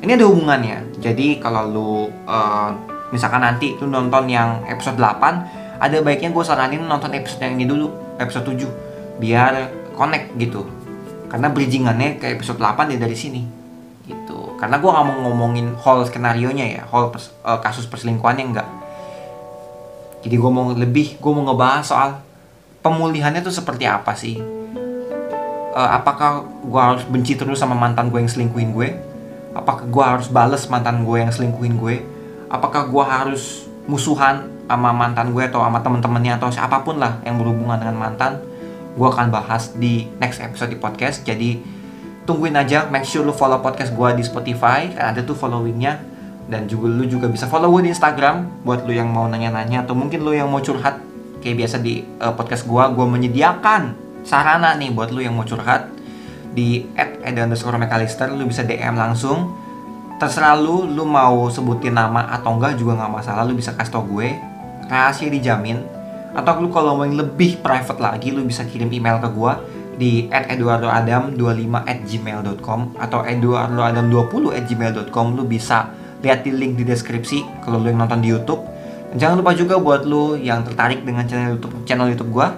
Ini 0.00 0.16
ada 0.16 0.24
hubungannya. 0.28 1.00
Jadi 1.00 1.40
kalau 1.40 1.62
lu 1.68 1.92
uh, 2.28 2.72
misalkan 3.12 3.44
nanti 3.44 3.76
lu 3.80 3.88
nonton 3.88 4.28
yang 4.28 4.64
episode 4.68 4.96
8 4.96 5.80
ada 5.80 5.96
baiknya 6.04 6.32
gue 6.32 6.44
saranin 6.44 6.84
nonton 6.84 7.12
episode 7.12 7.44
yang 7.44 7.60
ini 7.60 7.68
dulu 7.68 7.92
episode 8.20 8.48
7 8.52 9.20
biar 9.20 9.68
connect 9.96 10.32
gitu. 10.40 10.64
Karena 11.28 11.52
bridgingannya 11.52 12.16
ke 12.16 12.32
episode 12.32 12.56
8 12.56 12.96
ya 12.96 12.98
dari 13.00 13.16
sini 13.16 13.59
karena 14.60 14.76
gue 14.76 14.90
gak 14.92 15.06
mau 15.08 15.16
ngomongin 15.32 15.72
whole 15.80 16.04
skenario 16.04 16.52
nya 16.52 16.68
ya 16.68 16.82
whole 16.92 17.08
pers 17.08 17.32
uh, 17.42 17.58
kasus 17.64 17.88
perselingkuhannya 17.88 18.44
enggak 18.52 18.68
jadi 20.20 20.36
gue 20.36 20.50
mau 20.52 20.68
lebih 20.76 21.16
gue 21.16 21.32
mau 21.32 21.44
ngebahas 21.48 21.84
soal 21.84 22.10
pemulihannya 22.84 23.40
tuh 23.40 23.52
seperti 23.52 23.84
apa 23.88 24.12
sih. 24.16 24.36
Uh, 25.70 25.90
apakah 25.96 26.44
gue 26.66 26.80
harus 26.80 27.04
benci 27.06 27.38
terus 27.38 27.62
sama 27.62 27.78
mantan 27.78 28.12
gue 28.12 28.20
yang 28.20 28.28
selingkuhin 28.28 28.74
gue? 28.74 28.88
Apakah 29.54 29.86
gue 29.86 30.04
harus 30.04 30.28
bales 30.28 30.66
mantan 30.68 31.06
gue 31.06 31.16
yang 31.16 31.32
selingkuhin 31.32 31.78
gue? 31.78 32.02
Apakah 32.50 32.90
gue 32.90 33.04
harus 33.04 33.64
musuhan 33.86 34.50
sama 34.66 34.90
mantan 34.94 35.32
gue 35.32 35.42
atau 35.46 35.62
sama 35.62 35.82
temen-temennya 35.82 36.38
atau 36.38 36.50
siapa 36.50 36.82
pun 36.82 36.98
lah 36.98 37.22
yang 37.24 37.38
berhubungan 37.38 37.78
dengan 37.78 37.96
mantan? 37.96 38.42
Gue 38.98 39.08
akan 39.08 39.30
bahas 39.30 39.72
di 39.78 40.10
next 40.18 40.42
episode 40.42 40.74
di 40.74 40.78
podcast. 40.78 41.22
Jadi 41.22 41.79
tungguin 42.30 42.54
aja 42.54 42.86
make 42.86 43.02
sure 43.02 43.26
lu 43.26 43.34
follow 43.34 43.58
podcast 43.58 43.90
gue 43.90 44.08
di 44.14 44.22
Spotify 44.22 44.86
kan 44.94 45.10
ada 45.10 45.26
tuh 45.26 45.34
followingnya. 45.34 45.98
Dan 46.50 46.66
juga 46.66 46.86
lu 46.90 47.06
juga 47.06 47.26
bisa 47.26 47.50
follow 47.50 47.70
gue 47.74 47.86
di 47.86 47.90
Instagram 47.90 48.62
buat 48.62 48.86
lu 48.86 48.94
yang 48.94 49.10
mau 49.10 49.26
nanya-nanya 49.26 49.82
atau 49.86 49.98
mungkin 49.98 50.22
lu 50.22 50.30
yang 50.30 50.46
mau 50.46 50.62
curhat. 50.62 51.02
Kayak 51.42 51.66
biasa 51.66 51.76
di 51.82 52.06
uh, 52.22 52.34
podcast 52.34 52.66
gue 52.70 52.82
gue 52.94 53.06
menyediakan 53.06 53.82
sarana 54.22 54.74
nih 54.78 54.94
buat 54.94 55.10
lu 55.10 55.22
yang 55.22 55.34
mau 55.34 55.42
curhat. 55.42 55.90
Di 56.50 56.86
McAllister 56.94 58.30
lu 58.30 58.46
bisa 58.46 58.62
DM 58.62 58.94
langsung. 58.94 59.58
Terserah 60.18 60.58
lu 60.58 60.86
lu 60.86 61.06
mau 61.06 61.50
sebutin 61.50 61.94
nama 61.96 62.30
atau 62.34 62.54
enggak 62.58 62.76
juga 62.76 62.98
nggak 62.98 63.10
masalah 63.22 63.42
lu 63.46 63.54
bisa 63.58 63.74
kasih 63.74 63.94
tau 63.94 64.06
gue. 64.06 64.34
Rahasia 64.90 65.30
dijamin. 65.30 65.82
Atau 66.34 66.62
lu 66.62 66.70
kalau 66.70 66.98
mau 66.98 67.06
yang 67.06 67.18
lebih 67.18 67.62
private 67.62 67.98
lagi 68.02 68.34
lu 68.34 68.42
bisa 68.42 68.66
kirim 68.66 68.90
email 68.90 69.22
ke 69.22 69.30
gue 69.30 69.52
di 70.00 70.32
at 70.32 70.48
eduardoadam25 70.48 71.74
at 71.84 71.98
gmail.com 72.08 72.80
atau 72.96 73.20
eduardoadam20 73.20 74.44
at 74.56 74.64
gmail.com 74.64 75.26
lu 75.36 75.44
bisa 75.44 75.92
lihat 76.24 76.40
di 76.40 76.56
link 76.56 76.80
di 76.80 76.88
deskripsi 76.88 77.68
kalau 77.68 77.76
lu 77.84 77.92
yang 77.92 78.00
nonton 78.00 78.24
di 78.24 78.32
YouTube. 78.32 78.64
Jangan 79.12 79.44
lupa 79.44 79.52
juga 79.52 79.76
buat 79.76 80.08
lu 80.08 80.40
yang 80.40 80.64
tertarik 80.64 81.04
dengan 81.04 81.28
channel 81.28 81.60
YouTube 81.60 81.84
channel 81.84 82.08
YouTube 82.08 82.32
gue 82.32 82.48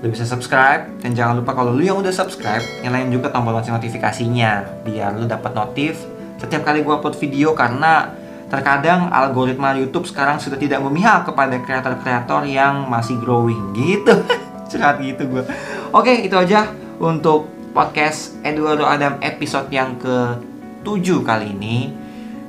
lu 0.00 0.06
bisa 0.14 0.22
subscribe. 0.22 0.86
Dan 1.02 1.18
jangan 1.18 1.42
lupa 1.42 1.58
kalau 1.58 1.74
lu 1.74 1.82
yang 1.82 1.98
udah 1.98 2.14
subscribe 2.14 2.62
nyalain 2.86 3.10
juga 3.10 3.34
tombol 3.34 3.58
lonceng 3.58 3.74
notifikasinya 3.74 4.86
biar 4.86 5.18
lu 5.18 5.26
dapat 5.26 5.50
notif 5.52 6.06
setiap 6.40 6.64
kali 6.64 6.80
gua 6.80 6.96
upload 6.96 7.20
video 7.20 7.52
karena 7.52 8.16
terkadang 8.48 9.12
algoritma 9.12 9.76
YouTube 9.76 10.08
sekarang 10.08 10.40
sudah 10.40 10.58
tidak 10.58 10.80
memihak 10.82 11.28
kepada 11.28 11.60
kreator-kreator 11.60 12.48
yang 12.48 12.88
masih 12.88 13.20
growing. 13.20 13.76
Gitu. 13.76 14.10
Curhat 14.70 15.02
gitu 15.04 15.26
gue 15.26 15.42
oke 15.90 16.12
itu 16.22 16.36
aja 16.38 16.70
untuk 17.02 17.50
podcast 17.74 18.38
Eduardo 18.46 18.86
Adam 18.86 19.18
episode 19.22 19.66
yang 19.74 19.98
ke 19.98 20.38
7 20.86 21.26
kali 21.26 21.50
ini 21.50 21.90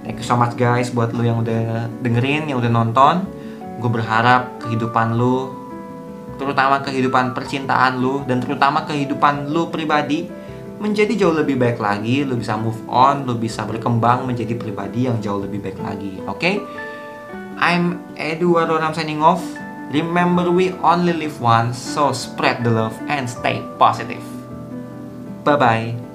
thank 0.05 0.21
you 0.21 0.25
so 0.25 0.37
much 0.37 0.53
guys 0.53 0.93
buat 0.93 1.09
lu 1.09 1.25
yang 1.25 1.41
udah 1.41 1.89
dengerin 2.05 2.53
yang 2.53 2.61
udah 2.61 2.69
nonton 2.69 3.25
gue 3.81 3.89
berharap 3.89 4.61
kehidupan 4.61 5.17
lu 5.17 5.57
terutama 6.37 6.85
kehidupan 6.85 7.33
percintaan 7.33 7.97
lu 7.97 8.21
dan 8.29 8.41
terutama 8.45 8.85
kehidupan 8.85 9.49
lu 9.49 9.73
pribadi 9.73 10.29
menjadi 10.81 11.13
jauh 11.13 11.37
lebih 11.37 11.61
baik 11.61 11.77
lagi, 11.77 12.25
lu 12.25 12.41
bisa 12.41 12.57
move 12.57 12.81
on, 12.89 13.21
lu 13.29 13.37
bisa 13.37 13.61
berkembang 13.69 14.25
menjadi 14.25 14.57
pribadi 14.57 15.05
yang 15.05 15.21
jauh 15.21 15.37
lebih 15.37 15.61
baik 15.61 15.77
lagi. 15.77 16.17
Oke? 16.25 16.41
Okay? 16.41 16.55
I'm 17.61 18.01
Eduardo 18.17 18.81
I'm 18.81 18.89
signing 18.97 19.21
off. 19.21 19.45
Remember 19.91 20.49
we 20.49 20.71
only 20.79 21.13
live 21.13 21.41
once, 21.41 21.77
so 21.77 22.13
spread 22.13 22.63
the 22.63 22.71
love 22.71 22.95
and 23.07 23.29
stay 23.29 23.59
positive. 23.77 24.23
Bye 25.43 25.57
bye. 25.57 26.10